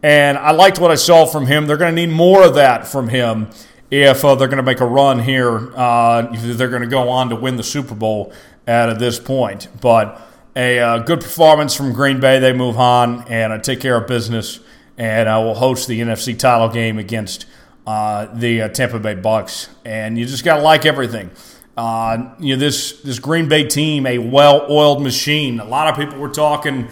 And 0.04 0.38
I 0.38 0.52
liked 0.52 0.78
what 0.78 0.92
I 0.92 0.96
saw 0.96 1.26
from 1.26 1.48
him. 1.48 1.66
They're 1.66 1.76
going 1.76 1.96
to 1.96 2.06
need 2.06 2.14
more 2.14 2.46
of 2.46 2.54
that 2.54 2.88
from 2.88 3.10
him 3.10 3.50
if 3.92 4.26
uh, 4.26 4.36
they're 4.36 4.48
going 4.48 4.58
to 4.58 4.64
make 4.64 4.80
a 4.80 4.86
run 4.86 5.20
here, 5.20 5.72
uh, 5.76 6.28
they're 6.34 6.70
going 6.70 6.82
to 6.82 6.88
go 6.88 7.10
on 7.10 7.30
to 7.30 7.36
win 7.36 7.56
the 7.56 7.64
Super 7.64 7.96
Bowl 7.96 8.34
at 8.66 8.98
this 8.98 9.20
point. 9.20 9.68
But 9.80 10.22
a 10.56 10.80
uh, 10.80 10.98
good 11.00 11.22
performance 11.22 11.76
from 11.76 11.94
Green 11.94 12.20
Bay. 12.20 12.40
They 12.40 12.54
move 12.54 12.78
on 12.78 13.28
and 13.28 13.54
uh, 13.54 13.60
take 13.60 13.80
care 13.80 13.98
of 13.98 14.08
business, 14.08 14.60
and 14.98 15.30
uh, 15.30 15.40
will 15.44 15.56
host 15.56 15.88
the 15.88 16.00
NFC 16.00 16.38
title 16.38 16.70
game 16.70 16.98
against 16.98 17.46
uh, 17.86 18.26
the 18.34 18.70
Tampa 18.70 19.00
Bay 19.00 19.16
Bucks. 19.16 19.70
And 19.84 20.18
you 20.18 20.26
just 20.26 20.44
got 20.44 20.58
to 20.58 20.64
like 20.64 20.86
everything. 20.86 21.30
you 21.78 22.56
know 22.56 22.60
this 22.60 23.02
this 23.02 23.20
Green 23.20 23.48
Bay 23.48 23.68
team, 23.68 24.08
a 24.08 24.18
well-oiled 24.18 25.04
machine. 25.04 25.60
A 25.60 25.66
lot 25.66 25.88
of 25.88 25.96
people 25.96 26.20
were 26.20 26.30
talking. 26.30 26.88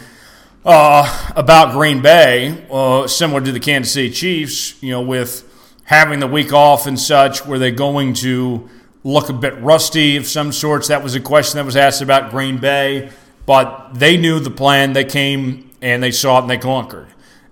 about 0.65 1.73
Green 1.73 2.01
Bay, 2.01 2.65
similar 3.07 3.41
to 3.41 3.51
the 3.51 3.59
Kansas 3.59 3.91
City 3.91 4.09
Chiefs, 4.09 4.81
you 4.81 4.91
know, 4.91 5.01
with 5.01 5.52
having 5.85 6.19
the 6.19 6.27
week 6.27 6.53
off 6.53 6.87
and 6.87 6.99
such, 6.99 7.45
were 7.45 7.59
they 7.59 7.71
going 7.71 8.13
to 8.15 8.69
look 9.03 9.29
a 9.29 9.33
bit 9.33 9.59
rusty 9.61 10.15
of 10.17 10.25
some 10.25 10.51
sorts. 10.51 10.87
That 10.87 11.03
was 11.03 11.15
a 11.15 11.19
question 11.19 11.57
that 11.57 11.65
was 11.65 11.75
asked 11.75 12.01
about 12.01 12.31
Green 12.31 12.57
Bay, 12.57 13.11
but 13.45 13.93
they 13.93 14.17
knew 14.17 14.39
the 14.39 14.51
plan. 14.51 14.93
They 14.93 15.03
came 15.03 15.71
and 15.81 16.01
they 16.01 16.11
saw 16.11 16.39
it 16.39 16.41
and 16.43 16.49
they 16.49 16.57
conquered. 16.57 17.07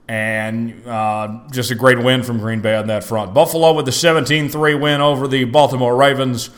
And 0.08 0.86
uh, 0.86 1.42
just 1.52 1.72
a 1.72 1.76
great 1.76 2.00
win 2.00 2.24
from 2.24 2.40
Green 2.40 2.62
Bay 2.62 2.76
on 2.76 2.88
that 2.88 3.04
front. 3.04 3.34
Buffalo 3.34 3.74
with 3.74 3.86
the 3.86 3.92
17 3.92 4.50
3 4.50 4.76
win 4.76 5.02
over 5.02 5.28
the 5.28 5.46
Baltimore 5.46 5.96
Ravens. 5.96 6.50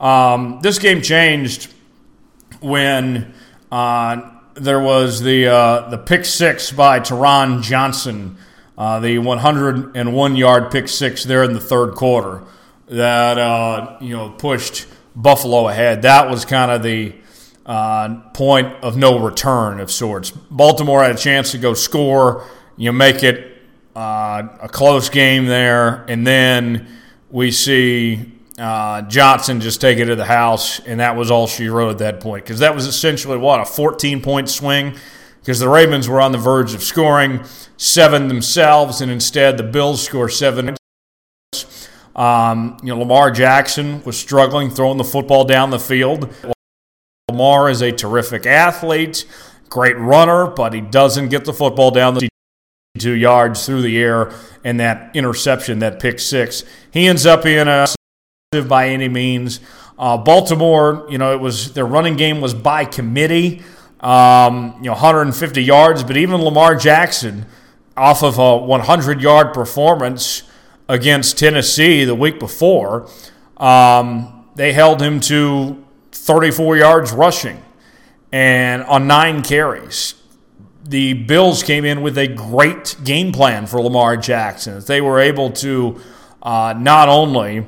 Um, 0.00 0.60
this 0.62 0.78
game 0.78 1.02
changed 1.02 1.72
when 2.60 3.34
uh, 3.72 4.30
there 4.54 4.80
was 4.80 5.22
the, 5.22 5.48
uh, 5.48 5.90
the 5.90 5.98
pick 5.98 6.24
six 6.24 6.70
by 6.70 7.00
Taron 7.00 7.62
Johnson, 7.62 8.36
uh, 8.80 8.98
the 8.98 9.18
101 9.18 10.36
yard 10.36 10.70
pick 10.70 10.88
six 10.88 11.22
there 11.24 11.44
in 11.44 11.52
the 11.52 11.60
third 11.60 11.94
quarter 11.94 12.42
that 12.86 13.36
uh, 13.36 13.98
you 14.00 14.16
know 14.16 14.30
pushed 14.30 14.86
Buffalo 15.14 15.68
ahead. 15.68 16.00
That 16.00 16.30
was 16.30 16.46
kind 16.46 16.70
of 16.70 16.82
the 16.82 17.14
uh, 17.66 18.20
point 18.32 18.68
of 18.82 18.96
no 18.96 19.18
return 19.18 19.80
of 19.80 19.90
sorts. 19.90 20.30
Baltimore 20.30 21.02
had 21.02 21.14
a 21.14 21.18
chance 21.18 21.50
to 21.50 21.58
go 21.58 21.74
score, 21.74 22.46
you 22.78 22.90
know, 22.90 22.96
make 22.96 23.22
it 23.22 23.58
uh, 23.94 24.48
a 24.62 24.68
close 24.70 25.10
game 25.10 25.44
there, 25.44 26.06
and 26.08 26.26
then 26.26 26.88
we 27.28 27.50
see 27.50 28.32
uh, 28.58 29.02
Johnson 29.02 29.60
just 29.60 29.82
take 29.82 29.98
it 29.98 30.06
to 30.06 30.16
the 30.16 30.24
house, 30.24 30.80
and 30.80 31.00
that 31.00 31.16
was 31.16 31.30
all 31.30 31.46
she 31.46 31.68
wrote 31.68 31.90
at 31.90 31.98
that 31.98 32.20
point 32.20 32.46
because 32.46 32.60
that 32.60 32.74
was 32.74 32.86
essentially 32.86 33.36
what 33.36 33.60
a 33.60 33.66
14 33.66 34.22
point 34.22 34.48
swing 34.48 34.96
because 35.40 35.58
the 35.58 35.68
Ravens 35.68 36.08
were 36.08 36.20
on 36.20 36.32
the 36.32 36.38
verge 36.38 36.74
of 36.74 36.82
scoring 36.82 37.42
seven 37.76 38.28
themselves, 38.28 39.00
and 39.00 39.10
instead 39.10 39.56
the 39.56 39.62
Bills 39.62 40.02
score 40.02 40.28
seven. 40.28 40.76
Um, 42.14 42.76
you 42.82 42.88
know, 42.88 42.98
Lamar 42.98 43.30
Jackson 43.30 44.02
was 44.04 44.18
struggling 44.18 44.70
throwing 44.70 44.98
the 44.98 45.04
football 45.04 45.44
down 45.44 45.70
the 45.70 45.78
field. 45.78 46.32
Lamar 47.30 47.70
is 47.70 47.80
a 47.80 47.92
terrific 47.92 48.46
athlete, 48.46 49.24
great 49.68 49.96
runner, 49.96 50.46
but 50.46 50.72
he 50.72 50.80
doesn't 50.80 51.28
get 51.28 51.44
the 51.44 51.52
football 51.52 51.90
down 51.90 52.14
the 52.14 52.28
two 52.98 53.12
yards 53.12 53.64
through 53.64 53.82
the 53.82 53.98
air 53.98 54.32
and 54.64 54.80
that 54.80 55.14
interception, 55.14 55.78
that 55.78 56.00
pick 56.00 56.18
six. 56.18 56.64
He 56.90 57.06
ends 57.06 57.24
up 57.24 57.44
being 57.44 57.68
a 57.68 57.86
by 58.66 58.88
any 58.88 59.08
means. 59.08 59.60
Uh, 59.96 60.16
Baltimore, 60.16 61.06
you 61.08 61.18
know, 61.18 61.32
it 61.32 61.40
was 61.40 61.72
their 61.74 61.86
running 61.86 62.16
game 62.16 62.40
was 62.40 62.52
by 62.52 62.84
committee, 62.84 63.62
um, 64.00 64.74
you 64.78 64.86
know, 64.86 64.92
150 64.92 65.62
yards, 65.62 66.02
but 66.02 66.16
even 66.16 66.42
Lamar 66.42 66.74
Jackson, 66.74 67.46
off 67.96 68.22
of 68.22 68.38
a 68.38 68.56
100 68.56 69.20
yard 69.20 69.52
performance 69.52 70.42
against 70.88 71.38
Tennessee 71.38 72.04
the 72.04 72.14
week 72.14 72.38
before, 72.38 73.08
um, 73.58 74.48
they 74.54 74.72
held 74.72 75.00
him 75.00 75.20
to 75.20 75.84
34 76.12 76.78
yards 76.78 77.12
rushing 77.12 77.62
and 78.32 78.82
on 78.84 79.06
nine 79.06 79.42
carries. 79.42 80.14
The 80.84 81.12
Bills 81.12 81.62
came 81.62 81.84
in 81.84 82.00
with 82.02 82.16
a 82.16 82.26
great 82.26 82.96
game 83.04 83.32
plan 83.32 83.66
for 83.66 83.80
Lamar 83.80 84.16
Jackson. 84.16 84.82
They 84.84 85.00
were 85.00 85.20
able 85.20 85.50
to 85.52 86.00
uh, 86.42 86.74
not 86.76 87.08
only 87.08 87.66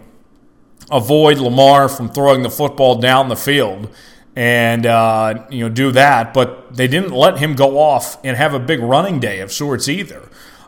avoid 0.91 1.39
Lamar 1.39 1.89
from 1.89 2.09
throwing 2.09 2.43
the 2.43 2.51
football 2.51 2.97
down 2.97 3.29
the 3.29 3.37
field 3.37 3.89
and 4.35 4.87
uh, 4.87 5.47
you 5.51 5.65
know 5.65 5.69
do 5.69 5.91
that, 5.93 6.33
but 6.33 6.75
they 6.77 6.89
didn't 6.89 7.13
let 7.13 7.39
him 7.39 7.55
go 7.55 7.79
off 7.79 8.19
and 8.25 8.37
have 8.37 8.55
a 8.55 8.59
big 8.59 8.81
running 8.81 9.21
day 9.21 9.41
of 9.41 9.53
sorts 9.53 9.89
either. 9.89 10.23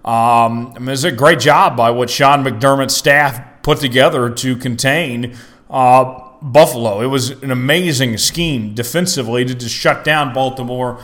Um, 0.05 0.73
I 0.77 0.81
mean, 0.81 0.91
it's 0.91 1.05
a 1.05 1.13
great 1.13 1.41
job 1.41 1.77
by 1.77 1.91
what 1.91 2.11
Sean 2.11 2.45
McDermott's 2.45 2.95
staff 2.95 3.41
put 3.63 3.81
together 3.81 4.29
to 4.29 4.57
contain 4.57 5.35
uh, 5.71 6.21
Buffalo. 6.43 7.01
It 7.01 7.07
was 7.07 7.31
an 7.31 7.51
amazing 7.51 8.19
scheme 8.19 8.75
defensively 8.75 9.47
to 9.47 9.55
just 9.55 9.75
shut 9.75 10.05
down 10.05 10.35
Baltimore 10.35 11.03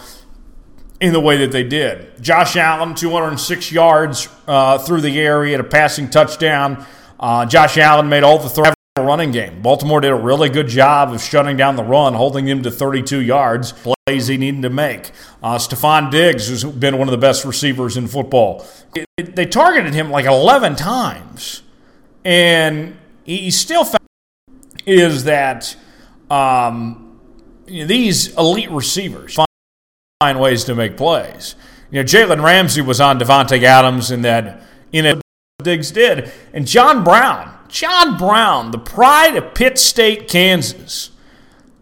in 1.01 1.15
the 1.15 1.21
way 1.21 1.39
that 1.39 1.51
they 1.51 1.65
did. 1.65 2.23
Josh 2.23 2.57
Allen, 2.57 2.95
206 2.95 3.73
yards 3.73 4.29
uh, 4.47 4.77
through 4.77 5.01
the 5.01 5.19
air. 5.19 5.45
He 5.45 5.53
had 5.53 5.61
a 5.61 5.65
passing 5.65 6.11
touchdown. 6.11 6.85
Uh, 7.19 7.47
Josh 7.47 7.79
Allen 7.79 8.11
made 8.11 8.23
all 8.23 8.39
the 8.39 8.51
throws 8.51 8.75
running 9.11 9.33
game. 9.33 9.61
Baltimore 9.61 10.01
did 10.01 10.13
a 10.13 10.15
really 10.15 10.49
good 10.49 10.69
job 10.69 11.13
of 11.13 11.21
shutting 11.21 11.57
down 11.57 11.75
the 11.75 11.83
run, 11.83 12.15
holding 12.15 12.47
him 12.47 12.63
to 12.63 12.71
32 12.71 13.21
yards, 13.21 13.73
plays 13.73 14.29
he 14.29 14.37
needed 14.37 14.63
to 14.63 14.71
make. 14.71 15.11
Uh, 15.43 15.57
Stefon 15.57 16.13
Diggs, 16.13 16.47
who's 16.47 16.63
been 16.63 16.97
one 16.97 17.09
of 17.09 17.13
the 17.13 17.19
best 17.19 17.45
receivers 17.45 17.97
in 17.97 18.07
football, 18.07 18.65
it, 18.95 19.05
it, 19.17 19.35
they 19.35 19.47
targeted 19.47 19.95
him 19.95 20.13
like 20.13 20.27
11 20.27 20.77
times, 20.77 21.63
and 22.25 22.97
he 23.25 23.51
still 23.51 23.83
found 23.83 23.99
is 24.87 25.25
that 25.25 25.77
um, 26.31 27.19
these 27.67 28.33
elite 28.37 28.71
receivers 28.71 29.37
find 30.21 30.39
ways 30.39 30.63
to 30.65 30.77
make 30.77 30.97
plays. 30.97 31.57
You 31.91 31.99
know, 31.99 32.05
Jalen 32.05 32.45
Ramsey 32.45 32.81
was 32.81 33.01
on 33.01 33.19
Davante 33.19 33.61
Adams 33.61 34.13
in 34.13 34.23
that 34.23 34.63
in 34.93 35.05
a 35.05 35.21
Diggs 35.65 35.91
did, 35.91 36.31
and 36.53 36.65
John 36.65 37.03
Brown 37.03 37.60
John 37.71 38.19
Brown, 38.19 38.71
the 38.71 38.79
pride 38.79 39.37
of 39.37 39.55
Pitt 39.55 39.79
State, 39.79 40.29
Kansas. 40.29 41.11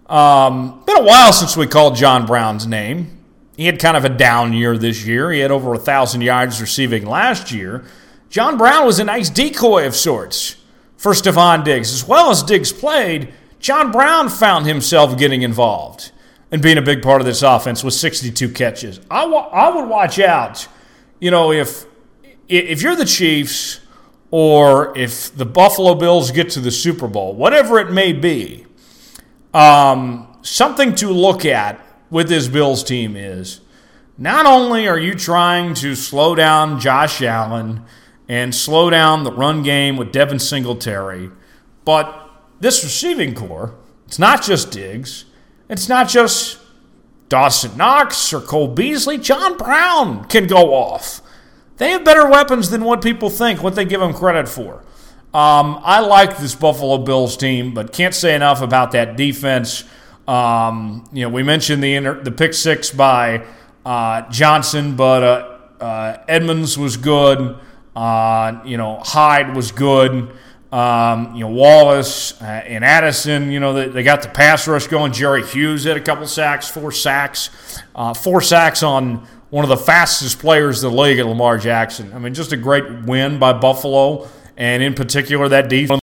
Um, 0.06 0.82
been 0.86 0.98
a 0.98 1.02
while 1.02 1.32
since 1.32 1.56
we 1.56 1.66
called 1.66 1.96
John 1.96 2.26
Brown's 2.26 2.66
name. 2.66 3.18
He 3.56 3.66
had 3.66 3.78
kind 3.78 3.96
of 3.96 4.04
a 4.04 4.08
down 4.08 4.52
year 4.52 4.78
this 4.78 5.04
year. 5.04 5.32
He 5.32 5.40
had 5.40 5.50
over 5.50 5.74
a 5.74 5.78
thousand 5.78 6.20
yards 6.20 6.60
receiving 6.60 7.04
last 7.06 7.50
year. 7.50 7.84
John 8.30 8.56
Brown 8.56 8.86
was 8.86 8.98
a 8.98 9.04
nice 9.04 9.30
decoy 9.30 9.86
of 9.86 9.96
sorts 9.96 10.56
for 10.96 11.12
Stefon 11.12 11.64
Diggs. 11.64 11.92
As 11.92 12.06
well 12.06 12.30
as 12.30 12.42
Diggs 12.42 12.72
played, 12.72 13.32
John 13.58 13.90
Brown 13.90 14.28
found 14.28 14.66
himself 14.66 15.18
getting 15.18 15.42
involved 15.42 16.12
and 16.52 16.62
being 16.62 16.78
a 16.78 16.82
big 16.82 17.02
part 17.02 17.20
of 17.20 17.26
this 17.26 17.42
offense 17.42 17.82
with 17.82 17.94
62 17.94 18.50
catches. 18.50 19.00
I, 19.10 19.24
I 19.24 19.74
would 19.74 19.88
watch 19.88 20.18
out. 20.18 20.68
You 21.20 21.30
know, 21.30 21.50
if 21.50 21.84
if 22.48 22.80
you're 22.80 22.96
the 22.96 23.04
Chiefs 23.04 23.80
or 24.30 24.96
if 24.96 25.34
the 25.36 25.46
Buffalo 25.46 25.94
Bills 25.94 26.30
get 26.30 26.50
to 26.50 26.60
the 26.60 26.70
Super 26.70 27.08
Bowl, 27.08 27.34
whatever 27.34 27.78
it 27.78 27.90
may 27.90 28.12
be, 28.12 28.66
um, 29.54 30.26
something 30.42 30.94
to 30.96 31.10
look 31.10 31.44
at 31.44 31.80
with 32.10 32.28
this 32.28 32.48
Bills 32.48 32.84
team 32.84 33.16
is 33.16 33.60
not 34.16 34.46
only 34.46 34.88
are 34.88 34.98
you 34.98 35.14
trying 35.14 35.74
to 35.74 35.94
slow 35.94 36.34
down 36.34 36.80
Josh 36.80 37.22
Allen 37.22 37.84
and 38.28 38.54
slow 38.54 38.90
down 38.90 39.24
the 39.24 39.32
run 39.32 39.62
game 39.62 39.96
with 39.96 40.12
Devin 40.12 40.38
Singletary, 40.38 41.30
but 41.84 42.30
this 42.60 42.82
receiving 42.82 43.34
corps, 43.34 43.74
it's 44.06 44.18
not 44.18 44.42
just 44.42 44.70
Diggs, 44.70 45.24
it's 45.68 45.88
not 45.88 46.08
just 46.08 46.58
Dawson 47.28 47.76
Knox 47.76 48.32
or 48.32 48.40
Cole 48.40 48.68
Beasley. 48.68 49.18
John 49.18 49.56
Brown 49.56 50.24
can 50.24 50.46
go 50.46 50.74
off. 50.74 51.20
They 51.78 51.90
have 51.90 52.04
better 52.04 52.28
weapons 52.28 52.70
than 52.70 52.84
what 52.84 53.02
people 53.02 53.30
think, 53.30 53.62
what 53.62 53.74
they 53.74 53.84
give 53.84 54.00
them 54.00 54.12
credit 54.12 54.48
for. 54.48 54.84
Um, 55.32 55.80
I 55.82 56.00
like 56.00 56.38
this 56.38 56.54
Buffalo 56.54 56.98
Bills 56.98 57.36
team, 57.36 57.72
but 57.72 57.92
can't 57.92 58.14
say 58.14 58.34
enough 58.34 58.62
about 58.62 58.92
that 58.92 59.16
defense. 59.16 59.84
Um, 60.26 61.08
you 61.12 61.22
know, 61.22 61.28
we 61.28 61.42
mentioned 61.42 61.82
the 61.82 61.94
inter- 61.94 62.22
the 62.22 62.32
pick 62.32 62.54
six 62.54 62.90
by 62.90 63.46
uh, 63.84 64.28
Johnson, 64.30 64.96
but 64.96 65.22
uh, 65.22 65.82
uh, 65.82 66.24
Edmunds 66.26 66.76
was 66.76 66.96
good. 66.96 67.58
Uh, 67.94 68.60
you 68.64 68.76
know, 68.76 69.00
Hyde 69.04 69.54
was 69.54 69.70
good. 69.70 70.32
Um, 70.72 71.34
you 71.34 71.40
know, 71.40 71.50
Wallace 71.50 72.40
uh, 72.42 72.44
and 72.44 72.84
Addison. 72.84 73.50
You 73.50 73.60
know, 73.60 73.72
they, 73.72 73.88
they, 73.88 74.02
got 74.02 74.22
the 74.22 74.28
pass 74.28 74.68
rush 74.68 74.86
going. 74.86 75.12
Jerry 75.12 75.46
Hughes 75.46 75.84
had 75.84 75.96
a 75.96 76.00
couple 76.00 76.26
sacks, 76.26 76.68
four 76.68 76.92
sacks, 76.92 77.48
uh, 77.94 78.12
four 78.12 78.42
sacks 78.42 78.82
on 78.82 79.26
one 79.50 79.64
of 79.64 79.68
the 79.68 79.76
fastest 79.76 80.38
players 80.38 80.82
in 80.82 80.90
the 80.90 80.96
league 81.00 81.18
at 81.18 81.26
Lamar 81.26 81.58
Jackson. 81.58 82.12
I 82.12 82.18
mean, 82.18 82.34
just 82.34 82.52
a 82.52 82.56
great 82.56 83.04
win 83.04 83.38
by 83.38 83.52
Buffalo, 83.52 84.28
and 84.56 84.82
in 84.82 84.94
particular, 84.94 85.48
that 85.48 85.68
defense, 85.68 86.00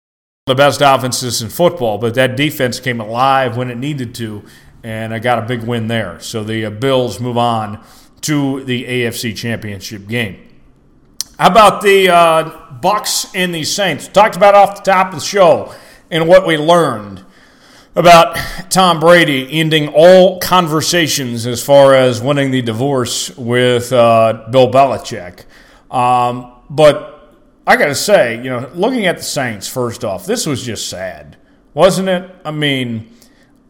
the 0.46 0.56
best 0.56 0.82
offenses 0.82 1.42
in 1.42 1.50
football, 1.50 1.98
but 1.98 2.16
that 2.16 2.36
defense 2.36 2.80
came 2.80 3.00
alive 3.00 3.56
when 3.56 3.70
it 3.70 3.78
needed 3.78 4.16
to, 4.16 4.44
and 4.84 5.14
I 5.14 5.20
got 5.20 5.40
a 5.40 5.44
big 5.44 5.64
win 5.64 5.88
there. 5.88 6.20
So 6.20 6.44
the 6.44 6.66
uh, 6.66 6.70
Bills 6.70 7.20
move 7.20 7.38
on 7.38 7.84
to 8.22 8.64
the 8.66 8.84
AFC 8.84 9.36
Championship 9.36 10.08
game. 10.08 10.46
How 11.38 11.50
about 11.50 11.82
the 11.82 12.10
uh, 12.10 12.74
Bucks 12.82 13.34
and 13.34 13.56
the 13.56 13.64
Saints? 13.64 14.10
Talked 14.10 14.36
about 14.36 14.56
off 14.56 14.84
the 14.84 14.92
top 14.92 15.14
of 15.14 15.20
the 15.20 15.26
show 15.26 15.74
and 16.12 16.28
what 16.28 16.46
we 16.46 16.58
learned 16.58 17.24
about 18.00 18.38
Tom 18.70 19.02
Brady 19.02 19.60
ending 19.60 19.90
all 19.90 20.40
conversations 20.40 21.46
as 21.46 21.62
far 21.62 21.94
as 21.94 22.22
winning 22.22 22.50
the 22.50 22.62
divorce 22.62 23.36
with 23.38 23.92
uh, 23.92 24.46
Bill 24.50 24.72
Belichick. 24.72 25.44
Um, 25.92 26.54
but 26.70 27.36
I 27.68 27.76
got 27.76 27.88
to 27.88 27.96
say, 27.96 28.38
you 28.38 28.50
know, 28.50 28.72
looking 28.74 29.06
at 29.06 29.18
the 29.18 29.24
Saints, 29.24 29.68
first 29.68 30.06
off, 30.06 30.26
this 30.26 30.46
was 30.46 30.64
just 30.64 30.88
sad, 30.90 31.38
wasn't 31.74 32.08
it? 32.08 32.32
I 32.46 32.52
mean, 32.52 33.14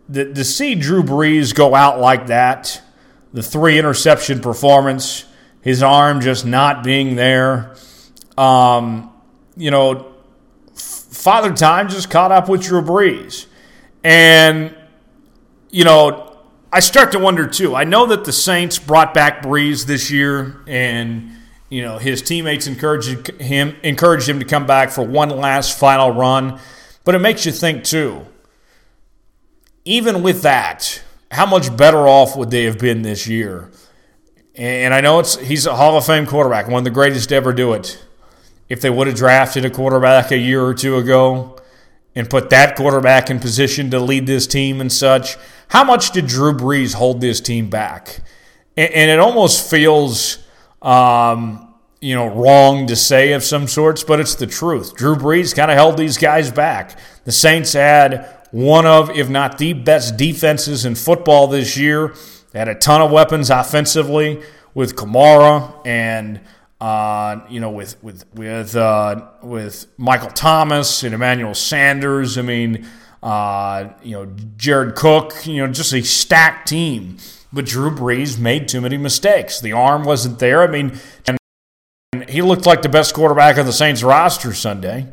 the, 0.08 0.32
to 0.32 0.44
see 0.44 0.76
Drew 0.76 1.02
Brees 1.02 1.56
go 1.56 1.74
out 1.74 2.00
like 2.00 2.28
that, 2.28 2.82
the 3.34 3.42
three 3.44 3.80
interception 3.80 4.42
performance, 4.42 5.26
his 5.62 5.82
arm 5.82 6.22
just 6.22 6.46
not 6.46 6.84
being 6.84 7.16
there, 7.16 7.76
um, 8.38 9.12
you 9.58 9.72
know, 9.72 10.14
Father 10.76 11.54
Time 11.54 11.90
just 11.90 12.10
caught 12.12 12.32
up 12.32 12.48
with 12.48 12.62
Drew 12.62 12.82
Brees. 12.82 13.48
And, 14.10 14.76
you 15.70 15.84
know, 15.84 16.36
I 16.74 16.80
start 16.80 17.12
to 17.12 17.20
wonder 17.20 17.46
too. 17.46 17.76
I 17.76 17.84
know 17.84 18.08
that 18.08 18.26
the 18.26 18.32
Saints 18.32 18.80
brought 18.80 19.14
back 19.14 19.44
Brees 19.44 19.86
this 19.86 20.10
year, 20.10 20.64
and, 20.66 21.30
you 21.70 21.84
know, 21.84 22.00
his 22.00 22.24
teammates 22.24 22.66
encouraged 22.66 23.40
him, 23.40 23.76
encouraged 23.84 24.28
him 24.28 24.40
to 24.40 24.46
come 24.46 24.66
back 24.66 24.90
for 24.90 25.04
one 25.04 25.30
last 25.30 25.78
final 25.78 26.10
run. 26.10 26.60
But 27.04 27.14
it 27.14 27.20
makes 27.20 27.46
you 27.46 27.52
think 27.52 27.84
too. 27.84 28.26
Even 29.86 30.24
with 30.24 30.42
that, 30.42 31.04
how 31.30 31.46
much 31.46 31.78
better 31.78 32.08
off 32.08 32.36
would 32.36 32.50
they 32.50 32.64
have 32.64 32.80
been 32.80 33.04
this 33.04 33.28
year? 33.28 33.70
And 34.56 34.92
I 34.92 35.02
know 35.02 35.20
it's 35.20 35.36
he's 35.38 35.68
a 35.68 35.76
Hall 35.76 35.96
of 35.96 36.04
Fame 36.08 36.26
quarterback, 36.26 36.68
one 36.68 36.80
of 36.80 36.84
the 36.84 36.90
greatest 36.90 37.30
to 37.30 37.36
ever 37.36 37.54
do 37.54 37.74
it. 37.74 38.04
If 38.70 38.82
they 38.82 38.90
would 38.90 39.06
have 39.06 39.16
drafted 39.16 39.66
a 39.66 39.70
quarterback 39.70 40.32
a 40.32 40.38
year 40.40 40.66
or 40.66 40.74
two 40.74 40.98
ago 40.98 41.59
and 42.16 42.30
put 42.30 42.50
that 42.50 42.76
quarterback 42.76 43.30
in 43.30 43.40
position 43.40 43.92
to 43.92 44.00
lead 44.00 44.26
this 44.26 44.48
team 44.48 44.82
and 44.82 44.92
such, 44.92 45.38
how 45.70 45.84
much 45.84 46.12
did 46.12 46.28
Drew 46.28 46.54
Brees 46.54 46.96
hold 46.96 47.22
this 47.22 47.40
team 47.40 47.70
back? 47.70 48.22
And, 48.76 49.12
it 49.12 49.20
almost 49.20 49.70
feels, 49.70 50.40
um, 50.82 51.74
you 52.02 52.16
know, 52.16 52.28
wrong 52.28 52.88
to 52.88 52.96
say 52.96 53.34
of 53.34 53.44
some 53.44 53.68
sorts, 53.68 54.04
but 54.04 54.20
it's 54.20 54.36
the 54.36 54.48
truth. 54.48 54.96
Drew 54.96 55.16
Brees 55.16 55.56
kind 55.56 55.70
of 55.70 55.76
held 55.76 55.98
these 55.98 56.18
guys 56.18 56.50
back. 56.50 56.98
The 57.26 57.32
Saints 57.32 57.74
had 57.74 58.28
one 58.52 58.86
of, 58.86 59.12
if 59.12 59.30
not 59.30 59.58
the 59.58 59.74
best 59.74 60.18
defenses 60.18 60.86
in 60.86 60.96
football 60.96 61.48
this 61.48 61.78
year. 61.78 62.16
They 62.52 62.60
had 62.60 62.68
a 62.68 62.76
ton 62.76 63.02
of 63.02 63.12
weapons 63.12 63.50
offensively 63.50 64.42
with 64.74 64.96
Kamara 64.96 65.86
and 65.86 66.40
uh, 66.82 67.42
you 67.50 67.60
know 67.60 67.70
with 67.70 68.02
with 68.04 68.26
with 68.34 68.76
uh, 68.76 69.28
with 69.42 69.88
Michael 69.98 70.30
Thomas 70.30 71.04
and 71.04 71.14
Emmanuel 71.14 71.54
Sanders. 71.54 72.38
I 72.38 72.42
mean, 72.42 72.88
uh, 73.22 73.90
you 74.02 74.12
know 74.12 74.34
Jared 74.58 74.96
Cook. 74.96 75.46
You 75.46 75.66
know, 75.66 75.74
just 75.74 75.94
a 75.94 76.02
stacked 76.02 76.70
team. 76.70 77.18
But 77.52 77.66
Drew 77.66 77.90
Brees 77.90 78.38
made 78.40 78.68
too 78.68 78.80
many 78.80 78.98
mistakes. 78.98 79.60
The 79.60 79.74
arm 79.74 80.04
wasn't 80.04 80.38
there. 80.38 80.62
I 80.62 80.68
mean, 80.68 81.00
and 81.26 82.30
he 82.30 82.44
looked 82.44 82.68
like 82.68 82.84
the 82.84 82.90
best 82.90 83.16
quarterback 83.16 83.58
of 83.58 83.66
the 83.66 83.74
Saints 83.74 84.04
roster 84.04 84.54
Sunday. 84.54 85.08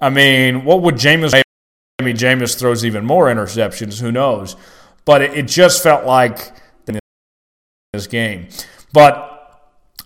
I 0.00 0.10
mean, 0.10 0.64
what 0.64 0.82
would 0.82 0.96
Jameis? 0.96 1.34
I 1.34 2.02
mean, 2.02 2.16
Jameis 2.16 2.58
throws 2.58 2.84
even 2.84 3.04
more 3.04 3.26
interceptions. 3.26 4.00
Who 4.00 4.10
knows? 4.10 4.56
But 5.04 5.22
it, 5.22 5.34
it 5.34 5.46
just 5.46 5.82
felt 5.82 6.04
like 6.04 6.52
this 7.92 8.06
game. 8.06 8.48
But 8.92 9.37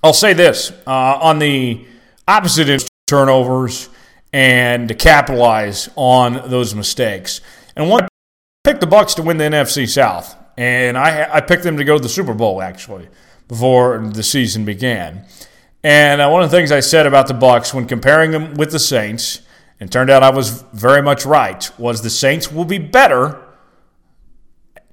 I'll 0.03 0.12
say 0.12 0.33
this 0.33 0.73
uh, 0.87 1.19
on 1.21 1.38
the 1.38 1.85
opposite 2.27 2.69
end, 2.69 2.85
turnovers 3.07 3.88
and 4.33 4.88
to 4.88 4.95
capitalize 4.95 5.88
on 5.95 6.51
those 6.51 6.75
mistakes. 6.75 7.41
And 7.77 7.88
one, 7.88 8.05
I 8.05 8.09
picked 8.65 8.81
the 8.81 8.87
Bucks 8.87 9.15
to 9.15 9.23
win 9.23 9.37
the 9.37 9.45
NFC 9.45 9.88
South, 9.88 10.35
and 10.57 10.99
I 10.99 11.37
I 11.37 11.41
picked 11.41 11.62
them 11.62 11.77
to 11.77 11.85
go 11.85 11.97
to 11.97 12.03
the 12.03 12.09
Super 12.09 12.35
Bowl 12.35 12.62
actually 12.62 13.09
before 13.47 13.99
the 13.99 14.23
season 14.23 14.65
began. 14.65 15.25
And 15.85 16.21
uh, 16.21 16.29
one 16.31 16.43
of 16.43 16.51
the 16.51 16.57
things 16.57 16.73
I 16.73 16.81
said 16.81 17.07
about 17.07 17.27
the 17.27 17.35
Bucks 17.35 17.75
when 17.75 17.87
comparing 17.87 18.31
them 18.31 18.55
with 18.55 18.73
the 18.73 18.79
Saints, 18.79 19.43
and 19.79 19.91
turned 19.91 20.11
out 20.11 20.23
I 20.23 20.31
was 20.31 20.62
very 20.73 21.03
much 21.03 21.25
right, 21.27 21.71
was 21.79 22.03
the 22.03 22.11
Saints 22.11 22.51
will 22.51 22.65
be 22.65 22.79
better 22.79 23.41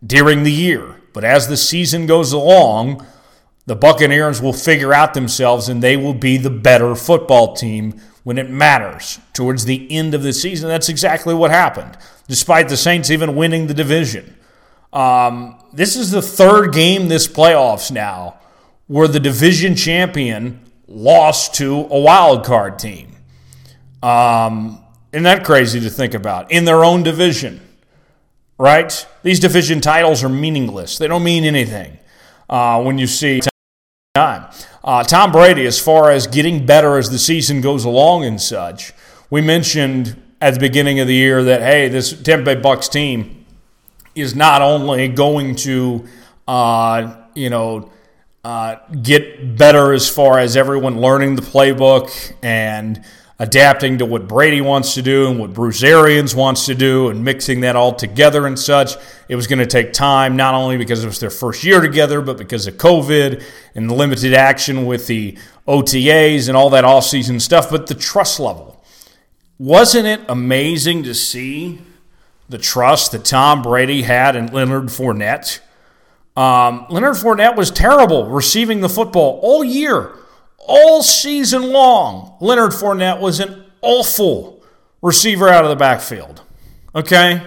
during 0.06 0.44
the 0.44 0.52
year. 0.52 1.02
But 1.14 1.24
as 1.24 1.48
the 1.48 1.58
season 1.58 2.06
goes 2.06 2.32
along, 2.32 3.06
the 3.70 3.76
Buccaneers 3.76 4.42
will 4.42 4.52
figure 4.52 4.96
out 4.96 5.14
themselves 5.14 5.70
and 5.70 5.80
they 5.80 5.96
will 5.96 6.16
be 6.16 6.38
the 6.38 6.50
better 6.50 6.96
football 6.96 7.54
team 7.54 8.02
when 8.24 8.40
it 8.40 8.50
matters 8.50 9.20
towards 9.32 9.66
the 9.66 9.92
end 9.92 10.16
of 10.16 10.24
the 10.24 10.34
season. 10.34 10.68
That's 10.68 10.90
exactly 10.90 11.36
what 11.36 11.52
happened, 11.52 11.96
despite 12.28 12.68
the 12.68 12.76
Saints 12.76 13.12
even 13.12 13.36
winning 13.36 13.68
the 13.68 13.76
division. 13.76 14.36
Um, 14.92 15.62
this 15.72 15.96
is 15.96 16.10
the 16.10 16.24
third 16.24 16.74
game 16.74 17.10
this 17.10 17.28
playoffs 17.28 17.92
now 17.92 18.40
where 18.88 19.08
the 19.08 19.20
division 19.20 19.76
champion 19.76 20.62
lost 20.88 21.54
to 21.58 21.88
a 21.92 22.00
wild 22.00 22.44
card 22.44 22.80
team. 22.80 23.18
Um, 24.02 24.84
isn't 25.14 25.26
that 25.26 25.46
crazy 25.46 25.80
to 25.82 25.92
think 25.92 26.16
about? 26.16 26.52
In 26.52 26.66
their 26.66 26.84
own 26.84 27.04
division 27.04 27.62
right? 28.58 29.08
These 29.24 29.40
division 29.40 29.80
titles 29.80 30.22
are 30.22 30.28
meaningless. 30.28 30.98
They 30.98 31.08
don't 31.08 31.24
mean 31.24 31.46
anything 31.46 31.98
uh, 32.50 32.84
when 32.84 32.98
you 32.98 33.08
see 33.08 33.40
time. 34.20 34.52
Uh, 34.84 35.02
Tom 35.04 35.32
Brady, 35.32 35.66
as 35.66 35.80
far 35.80 36.12
as 36.12 36.28
getting 36.28 36.66
better 36.66 36.98
as 36.98 37.10
the 37.10 37.18
season 37.18 37.62
goes 37.62 37.86
along 37.86 38.26
and 38.26 38.42
such, 38.42 38.92
we 39.30 39.40
mentioned 39.42 40.22
at 40.42 40.54
the 40.56 40.60
beginning 40.60 41.00
of 41.00 41.08
the 41.08 41.14
year 41.14 41.42
that 41.44 41.62
hey, 41.62 41.88
this 41.88 42.22
Tampa 42.22 42.44
Bay 42.44 42.56
Bucks 42.56 42.90
team 42.90 43.46
is 44.16 44.36
not 44.36 44.62
only 44.62 45.08
going 45.08 45.56
to, 45.56 46.06
uh, 46.48 47.16
you 47.36 47.50
know. 47.50 47.92
Uh, 48.42 48.78
get 49.04 49.58
better 49.58 49.92
as 49.92 50.10
far 50.10 50.40
as 50.40 50.56
everyone 50.56 51.02
learning 51.02 51.36
the 51.36 51.42
playbook 51.42 52.34
and 52.42 53.04
adapting 53.42 53.98
to 54.00 54.06
what 54.06 54.28
Brady 54.28 54.60
wants 54.60 54.96
to 54.96 55.02
do 55.02 55.30
and 55.30 55.40
what 55.40 55.54
Bruce 55.54 55.82
Arians 55.82 56.36
wants 56.36 56.66
to 56.66 56.76
do 56.76 57.08
and 57.08 57.24
mixing 57.24 57.62
that 57.62 57.78
all 57.78 57.96
together 57.96 58.46
and 58.46 58.60
such. 58.60 58.96
It 59.30 59.38
was 59.38 59.48
going 59.48 59.60
to 59.60 59.66
take 59.66 59.94
time, 59.94 60.36
not 60.36 60.54
only 60.54 60.76
because 60.76 61.04
it 61.04 61.08
was 61.08 61.22
their 61.22 61.30
first 61.30 61.64
year 61.64 61.80
together, 61.80 62.22
but 62.22 62.38
because 62.38 62.68
of 62.68 62.76
COVID 62.76 63.42
and 63.76 63.90
the 63.90 63.94
limited 63.94 64.34
action 64.34 64.86
with 64.86 65.08
the 65.08 65.38
OTAs 65.68 66.50
and 66.50 66.58
all 66.58 66.70
that 66.72 66.84
off-season 66.84 67.40
stuff, 67.40 67.70
but 67.70 67.88
the 67.88 67.96
trust 67.96 68.42
level. 68.42 68.84
Wasn't 69.58 70.06
it 70.06 70.22
amazing 70.28 71.04
to 71.04 71.16
see 71.16 71.82
the 72.50 72.58
trust 72.58 73.14
that 73.14 73.24
Tom 73.24 73.62
Brady 73.62 74.02
had 74.02 74.36
in 74.36 74.48
Leonard 74.48 74.86
Fournette? 74.86 75.60
Um, 76.36 76.86
Leonard 76.90 77.16
Fournette 77.16 77.56
was 77.56 77.72
terrible 77.72 78.26
receiving 78.26 78.82
the 78.82 78.90
football 78.90 79.40
all 79.42 79.64
year 79.64 80.14
all 80.68 81.02
season 81.04 81.72
long, 81.72 82.36
Leonard 82.40 82.72
Fournette 82.72 83.20
was 83.20 83.40
an 83.40 83.66
awful 83.82 84.64
receiver 85.02 85.48
out 85.48 85.64
of 85.64 85.70
the 85.70 85.76
backfield. 85.76 86.42
Okay? 86.94 87.42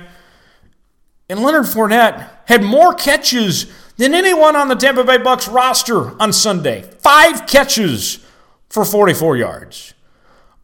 And 1.28 1.42
Leonard 1.42 1.64
Fournette 1.64 2.30
had 2.46 2.62
more 2.62 2.94
catches 2.94 3.72
than 3.96 4.14
anyone 4.14 4.56
on 4.56 4.68
the 4.68 4.74
Tampa 4.74 5.04
Bay 5.04 5.18
Bucks 5.18 5.48
roster 5.48 6.20
on 6.20 6.32
Sunday. 6.32 6.82
Five 6.82 7.46
catches 7.46 8.24
for 8.68 8.84
44 8.84 9.36
yards. 9.36 9.94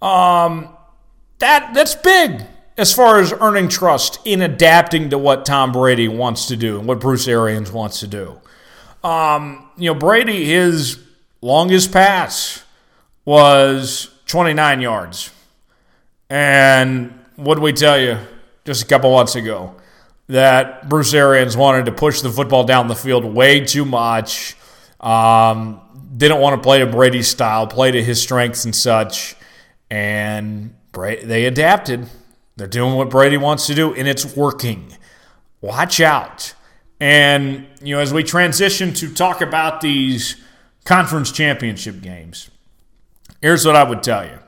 Um, 0.00 0.68
that 1.38 1.72
that's 1.74 1.94
big 1.94 2.42
as 2.76 2.94
far 2.94 3.18
as 3.20 3.32
earning 3.32 3.68
trust 3.68 4.20
in 4.24 4.40
adapting 4.40 5.10
to 5.10 5.18
what 5.18 5.44
Tom 5.44 5.72
Brady 5.72 6.08
wants 6.08 6.46
to 6.46 6.56
do 6.56 6.78
and 6.78 6.86
what 6.86 7.00
Bruce 7.00 7.26
Arians 7.26 7.72
wants 7.72 8.00
to 8.00 8.06
do. 8.06 8.40
Um, 9.02 9.68
you 9.76 9.92
know, 9.92 9.98
Brady, 9.98 10.44
his 10.44 10.98
longest 11.40 11.92
pass 11.92 12.64
was 13.24 14.10
29 14.26 14.80
yards. 14.80 15.30
And 16.30 17.18
what 17.36 17.54
did 17.54 17.62
we 17.62 17.72
tell 17.72 17.98
you 17.98 18.18
just 18.64 18.82
a 18.82 18.86
couple 18.86 19.12
months 19.12 19.34
ago? 19.34 19.74
That 20.28 20.88
Bruce 20.88 21.14
Arians 21.14 21.56
wanted 21.56 21.86
to 21.86 21.92
push 21.92 22.20
the 22.20 22.30
football 22.30 22.64
down 22.64 22.88
the 22.88 22.94
field 22.94 23.24
way 23.24 23.64
too 23.64 23.84
much. 23.84 24.56
Um, 25.00 25.80
didn't 26.16 26.40
want 26.40 26.56
to 26.56 26.62
play 26.62 26.80
to 26.80 26.86
Brady's 26.86 27.28
style, 27.28 27.66
play 27.66 27.90
to 27.92 28.02
his 28.02 28.20
strengths 28.20 28.64
and 28.64 28.74
such. 28.74 29.36
And 29.90 30.74
they 30.92 31.46
adapted. 31.46 32.08
They're 32.56 32.66
doing 32.66 32.94
what 32.94 33.08
Brady 33.08 33.36
wants 33.36 33.66
to 33.68 33.74
do, 33.74 33.94
and 33.94 34.08
it's 34.08 34.36
working. 34.36 34.92
Watch 35.60 36.00
out. 36.00 36.54
And, 37.00 37.66
you 37.80 37.94
know, 37.94 38.00
as 38.00 38.12
we 38.12 38.24
transition 38.24 38.92
to 38.94 39.14
talk 39.14 39.40
about 39.40 39.80
these 39.80 40.36
conference 40.84 41.30
championship 41.32 42.00
games. 42.00 42.50
Here's 43.40 43.64
what 43.64 43.76
I 43.76 43.84
would 43.84 44.02
tell 44.02 44.24
you 44.24 44.38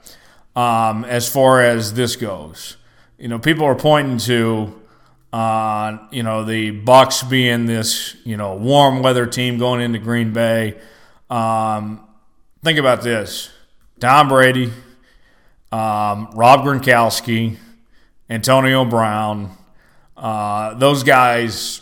um, 0.60 1.04
as 1.04 1.28
far 1.32 1.62
as 1.62 1.94
this 1.94 2.16
goes. 2.16 2.76
You 3.18 3.28
know, 3.28 3.38
people 3.38 3.64
are 3.66 3.74
pointing 3.74 4.18
to, 4.18 4.80
uh, 5.32 5.98
you 6.10 6.22
know, 6.22 6.44
the 6.44 6.70
Bucks 6.70 7.22
being 7.22 7.66
this, 7.66 8.16
you 8.24 8.36
know, 8.36 8.54
warm 8.54 9.02
weather 9.02 9.26
team 9.26 9.58
going 9.58 9.80
into 9.80 9.98
Green 9.98 10.32
Bay. 10.32 10.78
Um, 11.28 12.04
think 12.62 12.78
about 12.78 13.02
this: 13.02 13.50
Tom 14.00 14.28
Brady, 14.28 14.72
um, 15.70 16.30
Rob 16.34 16.60
Gronkowski, 16.60 17.58
Antonio 18.28 18.84
Brown. 18.84 19.56
Uh, 20.16 20.74
those 20.74 21.02
guys 21.02 21.80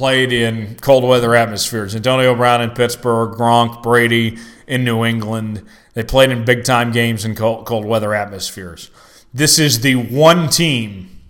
played 0.00 0.32
in 0.32 0.76
cold 0.76 1.04
weather 1.04 1.34
atmospheres. 1.34 1.94
Antonio 1.94 2.34
Brown 2.34 2.62
in 2.62 2.70
Pittsburgh, 2.70 3.36
Gronk, 3.36 3.82
Brady 3.82 4.38
in 4.66 4.82
New 4.82 5.04
England. 5.04 5.62
They 5.92 6.02
played 6.02 6.30
in 6.30 6.42
big 6.46 6.64
time 6.64 6.90
games 6.90 7.26
in 7.26 7.34
cold, 7.34 7.66
cold 7.66 7.84
weather 7.84 8.14
atmospheres. 8.14 8.90
This 9.34 9.58
is 9.58 9.80
the 9.82 9.96
one 9.96 10.48
team, 10.48 11.20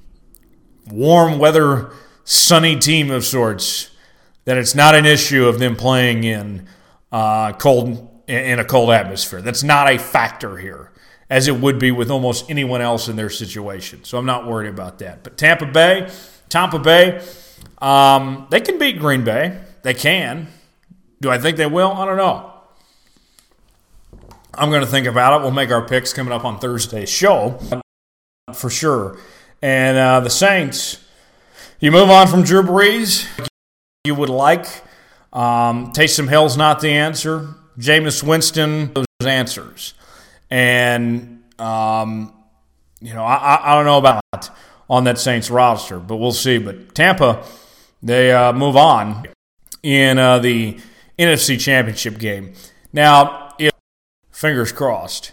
warm 0.88 1.40
weather, 1.40 1.90
sunny 2.22 2.78
team 2.78 3.10
of 3.10 3.24
sorts, 3.24 3.90
that 4.44 4.56
it's 4.56 4.76
not 4.76 4.94
an 4.94 5.04
issue 5.04 5.48
of 5.48 5.58
them 5.58 5.74
playing 5.74 6.22
in 6.22 6.68
uh, 7.10 7.50
cold 7.54 8.22
in 8.28 8.60
a 8.60 8.64
cold 8.64 8.90
atmosphere. 8.90 9.42
That's 9.42 9.64
not 9.64 9.90
a 9.90 9.98
factor 9.98 10.58
here. 10.58 10.92
as 11.30 11.46
it 11.46 11.56
would 11.56 11.78
be 11.78 11.92
with 11.92 12.10
almost 12.10 12.50
anyone 12.50 12.80
else 12.80 13.08
in 13.08 13.16
their 13.16 13.30
situation. 13.30 14.04
So 14.04 14.18
I'm 14.18 14.26
not 14.26 14.46
worried 14.46 14.68
about 14.68 14.98
that. 14.98 15.22
But 15.22 15.38
Tampa 15.38 15.66
Bay, 15.66 16.08
Tampa 16.48 16.78
Bay, 16.78 17.20
um, 17.78 18.46
they 18.50 18.60
can 18.60 18.78
beat 18.78 18.98
Green 18.98 19.24
Bay. 19.24 19.60
They 19.82 19.94
can. 19.94 20.48
Do 21.20 21.30
I 21.30 21.38
think 21.38 21.56
they 21.56 21.66
will? 21.66 21.92
I 21.92 22.04
don't 22.04 22.16
know. 22.16 22.52
I'm 24.54 24.70
going 24.70 24.82
to 24.82 24.86
think 24.86 25.06
about 25.06 25.40
it. 25.40 25.42
We'll 25.42 25.52
make 25.52 25.70
our 25.70 25.86
picks 25.86 26.12
coming 26.12 26.32
up 26.32 26.44
on 26.44 26.58
Thursday's 26.58 27.08
show 27.08 27.58
for 28.52 28.68
sure. 28.68 29.18
And 29.62 29.96
uh, 29.96 30.20
the 30.20 30.30
Saints, 30.30 31.04
you 31.78 31.92
move 31.92 32.10
on 32.10 32.26
from 32.26 32.42
Drew 32.42 32.62
Brees. 32.62 33.26
You 34.04 34.14
would 34.14 34.28
like. 34.28 34.66
Um, 35.32 35.92
Taysom 35.92 36.28
Hill's 36.28 36.56
not 36.56 36.80
the 36.80 36.90
answer. 36.90 37.54
Jameis 37.78 38.22
Winston, 38.22 38.92
those 38.92 39.06
answers. 39.24 39.94
And, 40.50 41.44
um, 41.58 42.34
you 43.00 43.14
know, 43.14 43.24
I, 43.24 43.72
I 43.72 43.74
don't 43.74 43.84
know 43.84 43.98
about 43.98 44.50
on 44.90 45.04
that 45.04 45.18
Saints 45.18 45.48
roster, 45.50 46.00
but 46.00 46.16
we'll 46.16 46.32
see. 46.32 46.58
But 46.58 46.94
Tampa, 46.94 47.44
they 48.02 48.32
uh, 48.32 48.52
move 48.52 48.76
on 48.76 49.26
in 49.84 50.18
uh, 50.18 50.40
the 50.40 50.78
NFC 51.16 51.58
Championship 51.58 52.18
game. 52.18 52.54
Now, 52.92 53.54
if, 53.58 53.72
fingers 54.32 54.72
crossed, 54.72 55.32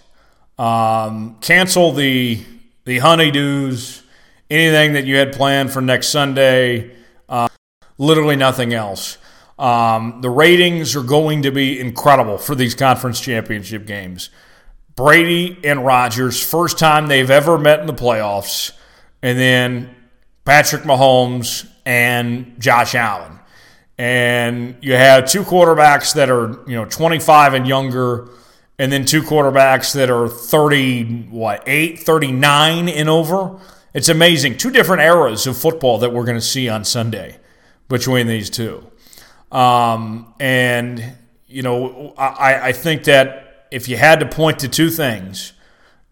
um, 0.59 1.37
cancel 1.41 1.91
the 1.91 2.45
the 2.85 2.99
honeydews, 2.99 4.03
anything 4.49 4.93
that 4.93 5.05
you 5.05 5.17
had 5.17 5.33
planned 5.33 5.71
for 5.73 5.81
next 5.81 6.07
Sunday, 6.07 6.95
uh, 7.27 7.49
literally 7.97 8.37
nothing 8.37 8.73
else. 8.73 9.17
Um, 9.59 10.19
the 10.21 10.29
ratings 10.29 10.95
are 10.95 11.03
going 11.03 11.41
to 11.41 11.51
be 11.51 11.79
incredible 11.79 12.37
for 12.37 12.55
these 12.55 12.75
conference 12.75 13.19
championship 13.19 13.87
games. 13.87 14.29
Brady 14.95 15.59
and 15.63 15.85
Rodgers, 15.85 16.41
first 16.41 16.79
time 16.79 17.07
they've 17.07 17.29
ever 17.29 17.57
met 17.57 17.81
in 17.81 17.87
the 17.87 17.93
playoffs, 17.93 18.71
and 19.21 19.37
then 19.37 19.95
Patrick 20.45 20.83
Mahomes 20.83 21.69
and 21.85 22.59
Josh 22.59 22.95
Allen. 22.95 23.39
And 23.97 24.77
you 24.81 24.93
have 24.93 25.27
two 25.27 25.43
quarterbacks 25.43 26.13
that 26.13 26.29
are, 26.29 26.59
you 26.69 26.75
know, 26.75 26.85
25 26.85 27.55
and 27.55 27.67
younger, 27.67 28.29
and 28.77 28.91
then 28.91 29.05
two 29.05 29.23
quarterbacks 29.23 29.93
that 29.93 30.09
are 30.09 30.27
30, 30.27 31.27
what, 31.29 31.63
8, 31.65 31.99
39 31.99 32.89
and 32.89 33.09
over. 33.09 33.59
It's 33.93 34.09
amazing. 34.09 34.57
Two 34.57 34.69
different 34.69 35.01
eras 35.01 35.47
of 35.47 35.57
football 35.57 35.97
that 35.99 36.13
we're 36.13 36.25
going 36.25 36.37
to 36.37 36.41
see 36.41 36.69
on 36.69 36.85
Sunday 36.85 37.39
between 37.89 38.27
these 38.27 38.49
two. 38.49 38.85
Um, 39.51 40.33
and, 40.39 41.15
you 41.47 41.63
know, 41.63 42.13
I, 42.17 42.67
I 42.67 42.71
think 42.73 43.05
that 43.05 43.67
if 43.71 43.89
you 43.89 43.97
had 43.97 44.19
to 44.19 44.27
point 44.27 44.59
to 44.59 44.67
two 44.67 44.89
things, 44.89 45.53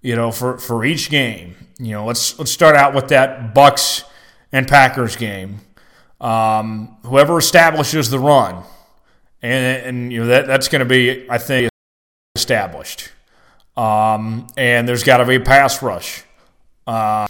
you 0.02 0.16
know, 0.16 0.32
for, 0.32 0.58
for 0.58 0.84
each 0.84 1.10
game, 1.10 1.56
you 1.80 1.92
know, 1.92 2.06
let's 2.06 2.38
let's 2.40 2.52
start 2.52 2.76
out 2.76 2.94
with 2.94 3.10
that 3.10 3.54
Bucs 3.54 4.04
and 4.52 4.68
Packers 4.68 5.16
game. 5.16 5.62
Um, 6.22 6.98
whoever 7.04 7.38
establishes 7.38 8.10
the 8.10 8.20
run, 8.20 8.64
and, 9.42 9.86
and 9.86 10.14
you 10.14 10.22
know 10.22 10.28
that 10.28 10.48
that's 10.48 10.68
going 10.68 10.80
to 10.80 10.86
be, 10.86 11.30
I 11.30 11.38
think, 11.38 11.70
established. 12.36 13.12
Um, 13.76 14.48
and 14.56 14.88
there's 14.88 15.04
got 15.04 15.18
to 15.18 15.26
be 15.26 15.36
a 15.36 15.40
pass 15.40 15.84
rush. 15.84 16.24
Uh, 16.88 17.28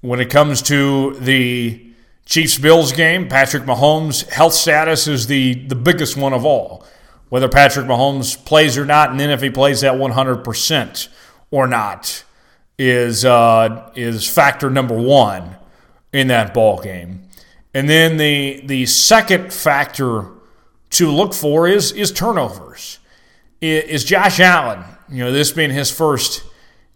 when 0.00 0.20
it 0.20 0.30
comes 0.30 0.62
to 0.62 1.14
the 1.20 1.86
Chiefs 2.24 2.58
Bills 2.58 2.92
game, 2.92 3.28
Patrick 3.28 3.64
Mahomes' 3.64 4.28
health 4.28 4.54
status 4.54 5.06
is 5.06 5.26
the, 5.26 5.54
the 5.66 5.74
biggest 5.74 6.16
one 6.16 6.32
of 6.32 6.44
all. 6.44 6.86
Whether 7.28 7.48
Patrick 7.48 7.86
Mahomes 7.86 8.42
plays 8.44 8.76
or 8.76 8.84
not, 8.84 9.10
and 9.10 9.20
then 9.20 9.30
if 9.30 9.40
he 9.40 9.50
plays 9.50 9.84
at 9.84 9.94
100% 9.94 11.08
or 11.52 11.66
not, 11.66 12.24
is, 12.82 13.26
uh, 13.26 13.92
is 13.94 14.26
factor 14.26 14.70
number 14.70 14.94
one 14.98 15.54
in 16.14 16.28
that 16.28 16.54
ball 16.54 16.80
game. 16.80 17.28
And 17.74 17.90
then 17.90 18.16
the, 18.16 18.62
the 18.64 18.86
second 18.86 19.52
factor 19.52 20.24
to 20.90 21.10
look 21.10 21.34
for 21.34 21.68
is, 21.68 21.92
is 21.92 22.10
turnovers. 22.10 22.98
Is 23.60 24.02
Josh 24.02 24.40
Allen, 24.40 24.82
you 25.10 25.22
know, 25.22 25.30
this 25.30 25.52
being 25.52 25.70
his 25.70 25.90
first 25.90 26.42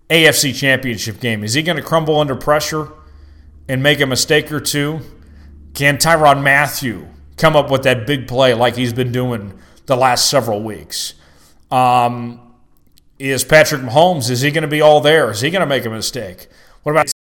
AFC 0.09 0.55
championship 0.55 1.21
game, 1.21 1.45
is 1.45 1.53
he 1.53 1.63
going 1.63 1.77
to 1.77 1.83
crumble 1.83 2.19
under 2.19 2.35
pressure 2.35 2.89
and 3.69 3.83
make 3.83 4.01
a 4.01 4.07
mistake 4.07 4.51
or 4.51 4.61
two? 4.61 5.01
Can 5.75 5.99
Tyrann 5.99 6.43
Mathieu 6.43 7.07
come 7.37 7.57
up 7.57 7.71
with 7.71 7.83
that 7.83 8.07
big 8.07 8.27
play 8.27 8.55
like 8.55 8.75
he's 8.75 8.95
been 8.95 9.13
doing 9.13 9.53
the 9.85 9.97
last 9.97 10.31
several 10.31 10.63
weeks? 10.63 11.13
Um, 11.71 12.41
is 13.19 13.45
Patrick 13.45 13.83
Mahomes, 13.83 14.31
is 14.31 14.41
he 14.41 14.51
going 14.51 14.63
to 14.63 14.69
be 14.69 14.81
all 14.81 15.01
there? 15.01 15.31
Is 15.31 15.41
he 15.41 15.51
going 15.51 15.61
to 15.61 15.67
make 15.67 15.85
a 15.85 15.91
mistake? 15.91 16.49
What 16.83 16.93
about 16.93 17.11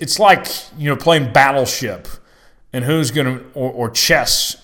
it's 0.00 0.18
like, 0.18 0.46
you 0.78 0.88
know, 0.88 0.96
playing 0.96 1.32
battleship 1.32 2.08
and 2.72 2.84
who's 2.84 3.10
going 3.10 3.38
to, 3.38 3.44
or, 3.54 3.70
or, 3.72 3.90
chess 3.90 4.56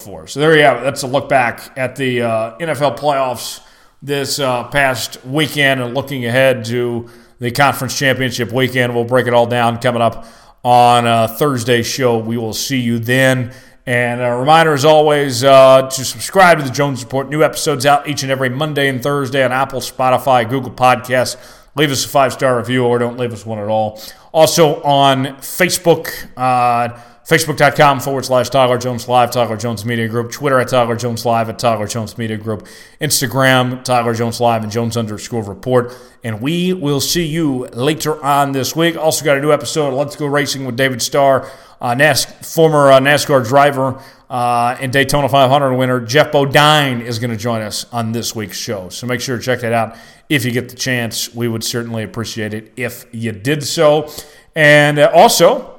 for. 0.00 0.26
So 0.26 0.40
there 0.40 0.56
you 0.56 0.62
have 0.62 0.78
it. 0.78 0.84
That's 0.84 1.02
a 1.02 1.06
look 1.06 1.28
back 1.28 1.76
at 1.76 1.96
the 1.96 2.22
uh, 2.22 2.58
NFL 2.58 2.98
playoffs 2.98 3.60
this 4.00 4.38
uh, 4.38 4.64
past 4.68 5.24
weekend 5.24 5.80
and 5.80 5.94
looking 5.94 6.24
ahead 6.24 6.64
to 6.66 7.08
the 7.40 7.50
conference 7.50 7.98
championship 7.98 8.52
weekend. 8.52 8.94
We'll 8.94 9.04
break 9.04 9.26
it 9.26 9.34
all 9.34 9.46
down 9.46 9.78
coming 9.78 10.02
up 10.02 10.24
on 10.64 11.06
uh, 11.06 11.28
Thursday's 11.28 11.86
show. 11.86 12.18
We 12.18 12.36
will 12.36 12.54
see 12.54 12.78
you 12.78 12.98
then. 12.98 13.52
And 13.88 14.20
a 14.20 14.36
reminder, 14.36 14.74
as 14.74 14.84
always, 14.84 15.42
uh, 15.42 15.88
to 15.88 16.04
subscribe 16.04 16.58
to 16.58 16.64
the 16.64 16.70
Jones 16.70 17.02
Report. 17.02 17.30
New 17.30 17.42
episodes 17.42 17.86
out 17.86 18.06
each 18.06 18.22
and 18.22 18.30
every 18.30 18.50
Monday 18.50 18.86
and 18.90 19.02
Thursday 19.02 19.42
on 19.42 19.50
Apple, 19.50 19.80
Spotify, 19.80 20.46
Google 20.46 20.72
Podcasts. 20.72 21.38
Leave 21.74 21.90
us 21.90 22.04
a 22.04 22.08
five 22.08 22.34
star 22.34 22.58
review 22.58 22.84
or 22.84 22.98
don't 22.98 23.16
leave 23.16 23.32
us 23.32 23.46
one 23.46 23.58
at 23.58 23.68
all. 23.68 23.98
Also 24.30 24.82
on 24.82 25.24
Facebook, 25.38 26.28
uh, 26.36 27.00
Facebook.com 27.28 28.00
forward 28.00 28.24
slash 28.24 28.48
Tyler 28.48 28.78
Jones 28.78 29.06
Live, 29.06 29.30
Tyler 29.30 29.58
Jones 29.58 29.84
Media 29.84 30.08
Group, 30.08 30.32
Twitter 30.32 30.58
at 30.60 30.68
Tyler 30.68 30.96
Jones 30.96 31.26
Live, 31.26 31.50
at 31.50 31.58
Tyler 31.58 31.86
Jones 31.86 32.16
Media 32.16 32.38
Group, 32.38 32.66
Instagram, 33.02 33.84
Tyler 33.84 34.14
Jones 34.14 34.40
Live, 34.40 34.62
and 34.62 34.72
Jones 34.72 34.96
underscore 34.96 35.42
report. 35.42 35.94
And 36.24 36.40
we 36.40 36.72
will 36.72 37.02
see 37.02 37.26
you 37.26 37.66
later 37.66 38.24
on 38.24 38.52
this 38.52 38.74
week. 38.74 38.96
Also, 38.96 39.26
got 39.26 39.36
a 39.36 39.42
new 39.42 39.52
episode 39.52 39.88
of 39.88 39.94
Let's 39.94 40.16
Go 40.16 40.24
Racing 40.24 40.64
with 40.64 40.78
David 40.78 41.02
Starr, 41.02 41.50
uh, 41.82 41.94
NAS- 41.94 42.24
former 42.54 42.90
uh, 42.90 42.98
NASCAR 42.98 43.46
driver 43.46 44.02
uh, 44.30 44.78
and 44.80 44.90
Daytona 44.90 45.28
500 45.28 45.76
winner. 45.76 46.00
Geoff 46.00 46.32
Bodine 46.32 47.02
is 47.02 47.18
going 47.18 47.30
to 47.30 47.36
join 47.36 47.60
us 47.60 47.84
on 47.92 48.12
this 48.12 48.34
week's 48.34 48.56
show. 48.56 48.88
So 48.88 49.06
make 49.06 49.20
sure 49.20 49.36
to 49.36 49.42
check 49.42 49.60
that 49.60 49.74
out 49.74 49.98
if 50.30 50.46
you 50.46 50.50
get 50.50 50.70
the 50.70 50.76
chance. 50.76 51.34
We 51.34 51.46
would 51.46 51.62
certainly 51.62 52.04
appreciate 52.04 52.54
it 52.54 52.72
if 52.78 53.04
you 53.12 53.32
did 53.32 53.64
so. 53.64 54.10
And 54.54 54.98
uh, 54.98 55.10
also, 55.14 55.77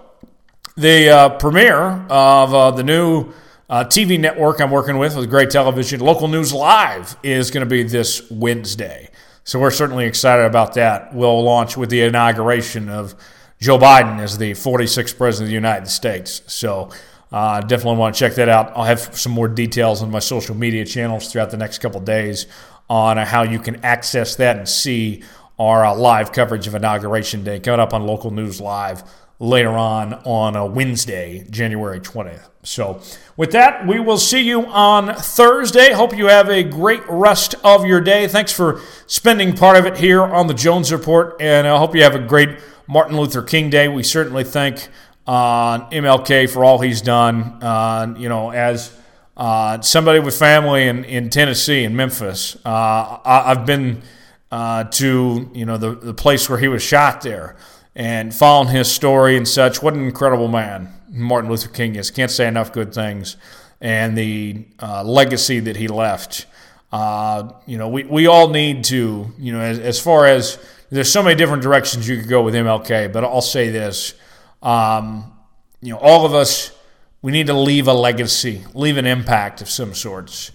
the 0.79 1.09
uh, 1.09 1.29
premiere 1.37 2.05
of 2.09 2.53
uh, 2.53 2.71
the 2.71 2.83
new 2.83 3.33
uh, 3.69 3.83
TV 3.83 4.17
network 4.17 4.61
I'm 4.61 4.71
working 4.71 4.97
with 4.97 5.13
with 5.17 5.29
Gray 5.29 5.45
Television, 5.45 5.99
Local 5.99 6.29
News 6.29 6.53
Live, 6.53 7.17
is 7.21 7.51
going 7.51 7.65
to 7.65 7.69
be 7.69 7.83
this 7.83 8.31
Wednesday. 8.31 9.09
So 9.43 9.59
we're 9.59 9.71
certainly 9.71 10.05
excited 10.05 10.45
about 10.45 10.75
that. 10.75 11.13
We'll 11.13 11.43
launch 11.43 11.75
with 11.75 11.89
the 11.89 12.01
inauguration 12.03 12.87
of 12.87 13.13
Joe 13.59 13.77
Biden 13.77 14.19
as 14.19 14.37
the 14.37 14.51
46th 14.51 15.17
president 15.17 15.47
of 15.47 15.49
the 15.49 15.53
United 15.53 15.89
States. 15.89 16.43
So 16.47 16.91
uh, 17.29 17.59
definitely 17.59 17.97
want 17.97 18.15
to 18.15 18.19
check 18.19 18.35
that 18.35 18.47
out. 18.47 18.71
I'll 18.77 18.85
have 18.85 19.17
some 19.17 19.33
more 19.33 19.49
details 19.49 20.01
on 20.01 20.09
my 20.11 20.19
social 20.19 20.55
media 20.55 20.85
channels 20.85 21.29
throughout 21.29 21.51
the 21.51 21.57
next 21.57 21.79
couple 21.79 21.99
days 21.99 22.47
on 22.89 23.17
how 23.17 23.43
you 23.43 23.59
can 23.59 23.83
access 23.83 24.37
that 24.37 24.55
and 24.55 24.69
see 24.69 25.23
our 25.59 25.85
uh, 25.85 25.93
live 25.93 26.31
coverage 26.31 26.67
of 26.67 26.75
Inauguration 26.75 27.43
Day 27.43 27.59
coming 27.59 27.81
up 27.81 27.93
on 27.93 28.05
Local 28.05 28.31
News 28.31 28.61
Live 28.61 29.03
later 29.39 29.71
on 29.71 30.13
on 30.25 30.55
a 30.55 30.65
Wednesday, 30.65 31.45
January 31.49 31.99
20th. 31.99 32.49
So, 32.61 33.01
with 33.37 33.53
that, 33.53 33.87
we 33.87 34.01
will 34.01 34.17
see 34.17 34.41
you 34.41 34.65
on 34.65 35.15
Thursday. 35.15 35.93
Hope 35.93 36.15
you 36.15 36.27
have 36.27 36.49
a 36.49 36.61
great 36.61 37.01
rest 37.07 37.55
of 37.63 37.85
your 37.85 38.01
day. 38.01 38.27
Thanks 38.27 38.51
for 38.51 38.81
spending 39.07 39.55
part 39.55 39.77
of 39.77 39.85
it 39.85 39.97
here 39.97 40.21
on 40.21 40.47
the 40.47 40.53
Jones 40.53 40.91
Report, 40.91 41.37
and 41.39 41.65
I 41.65 41.77
hope 41.77 41.95
you 41.95 42.03
have 42.03 42.15
a 42.15 42.19
great 42.19 42.59
Martin 42.85 43.15
Luther 43.15 43.41
King 43.41 43.69
Day. 43.69 43.87
We 43.87 44.03
certainly 44.03 44.43
thank 44.43 44.89
uh, 45.25 45.89
MLK 45.89 46.49
for 46.49 46.65
all 46.65 46.79
he's 46.79 47.01
done. 47.01 47.63
Uh, 47.63 48.13
you 48.17 48.27
know, 48.27 48.49
as 48.49 48.93
uh, 49.37 49.79
somebody 49.79 50.19
with 50.19 50.37
family 50.37 50.85
in, 50.85 51.05
in 51.05 51.29
Tennessee 51.29 51.85
in 51.85 51.95
Memphis, 51.95 52.57
uh, 52.65 53.19
I, 53.23 53.53
have 53.55 53.65
been 53.65 54.01
uh, 54.51 54.83
to 54.83 55.49
you 55.53 55.65
know 55.65 55.77
the 55.77 55.95
the 55.95 56.13
place 56.13 56.49
where 56.49 56.59
he 56.59 56.67
was 56.67 56.83
shot 56.83 57.21
there 57.21 57.55
and 57.95 58.33
following 58.33 58.69
his 58.69 58.91
story 58.91 59.35
and 59.35 59.47
such. 59.47 59.81
What 59.81 59.93
an 59.93 60.03
incredible 60.03 60.47
man 60.47 60.93
Martin 61.09 61.49
Luther 61.49 61.69
King 61.69 61.95
is. 61.95 62.11
Can't 62.11 62.31
say 62.31 62.47
enough 62.47 62.71
good 62.71 62.93
things. 62.93 63.35
And 63.81 64.17
the 64.17 64.65
uh, 64.81 65.03
legacy 65.03 65.59
that 65.61 65.75
he 65.75 65.87
left. 65.87 66.45
Uh, 66.91 67.51
you 67.65 67.77
know, 67.77 67.87
we, 67.87 68.03
we 68.03 68.27
all 68.27 68.49
need 68.49 68.83
to, 68.85 69.31
you 69.37 69.53
know, 69.53 69.61
as, 69.61 69.79
as 69.79 69.99
far 69.99 70.25
as 70.25 70.57
there's 70.89 71.11
so 71.11 71.21
many 71.21 71.35
different 71.35 71.61
directions 71.61 72.07
you 72.07 72.17
could 72.17 72.27
go 72.27 72.41
with 72.41 72.55
MLK, 72.55 73.13
but 73.13 73.23
I'll 73.23 73.41
say 73.41 73.69
this. 73.69 74.15
Um, 74.61 75.31
you 75.81 75.93
know, 75.93 75.99
all 75.99 76.25
of 76.25 76.33
us, 76.33 76.71
we 77.21 77.31
need 77.31 77.47
to 77.47 77.53
leave 77.53 77.87
a 77.87 77.93
legacy, 77.93 78.63
leave 78.73 78.97
an 78.97 79.05
impact 79.05 79.61
of 79.61 79.69
some 79.69 79.93
sorts 79.93 80.51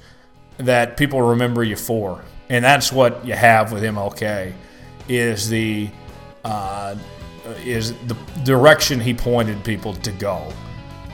that 0.58 0.96
people 0.96 1.22
remember 1.22 1.62
you 1.62 1.76
for. 1.76 2.24
And 2.48 2.64
that's 2.64 2.92
what 2.92 3.24
you 3.26 3.34
have 3.34 3.72
with 3.72 3.82
MLK 3.82 4.52
is 5.08 5.48
the 5.48 5.88
uh, 6.44 6.96
is 7.58 7.94
the 8.06 8.16
direction 8.44 9.00
he 9.00 9.14
pointed 9.14 9.62
people 9.64 9.94
to 9.94 10.12
go. 10.12 10.52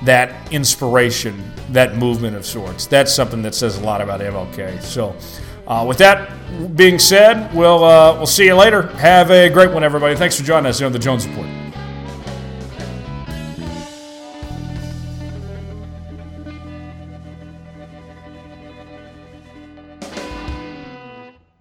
That 0.04 0.52
inspiration, 0.52 1.52
that 1.70 1.96
movement 1.96 2.36
of 2.36 2.46
sorts. 2.46 2.86
That's 2.86 3.14
something 3.14 3.42
that 3.42 3.54
says 3.54 3.78
a 3.78 3.82
lot 3.82 4.00
about 4.00 4.20
MLK. 4.20 4.82
So, 4.82 5.14
uh, 5.66 5.84
with 5.86 5.98
that 5.98 6.30
being 6.74 6.98
said, 6.98 7.54
we'll 7.54 7.84
uh, 7.84 8.16
we'll 8.16 8.26
see 8.26 8.46
you 8.46 8.54
later. 8.54 8.82
Have 8.96 9.30
a 9.30 9.48
great 9.48 9.70
one, 9.70 9.84
everybody. 9.84 10.16
Thanks 10.16 10.38
for 10.38 10.44
joining 10.44 10.66
us 10.66 10.78
here 10.78 10.86
on 10.86 10.92
the 10.92 10.98
Jones 10.98 11.28
Report. 11.28 11.59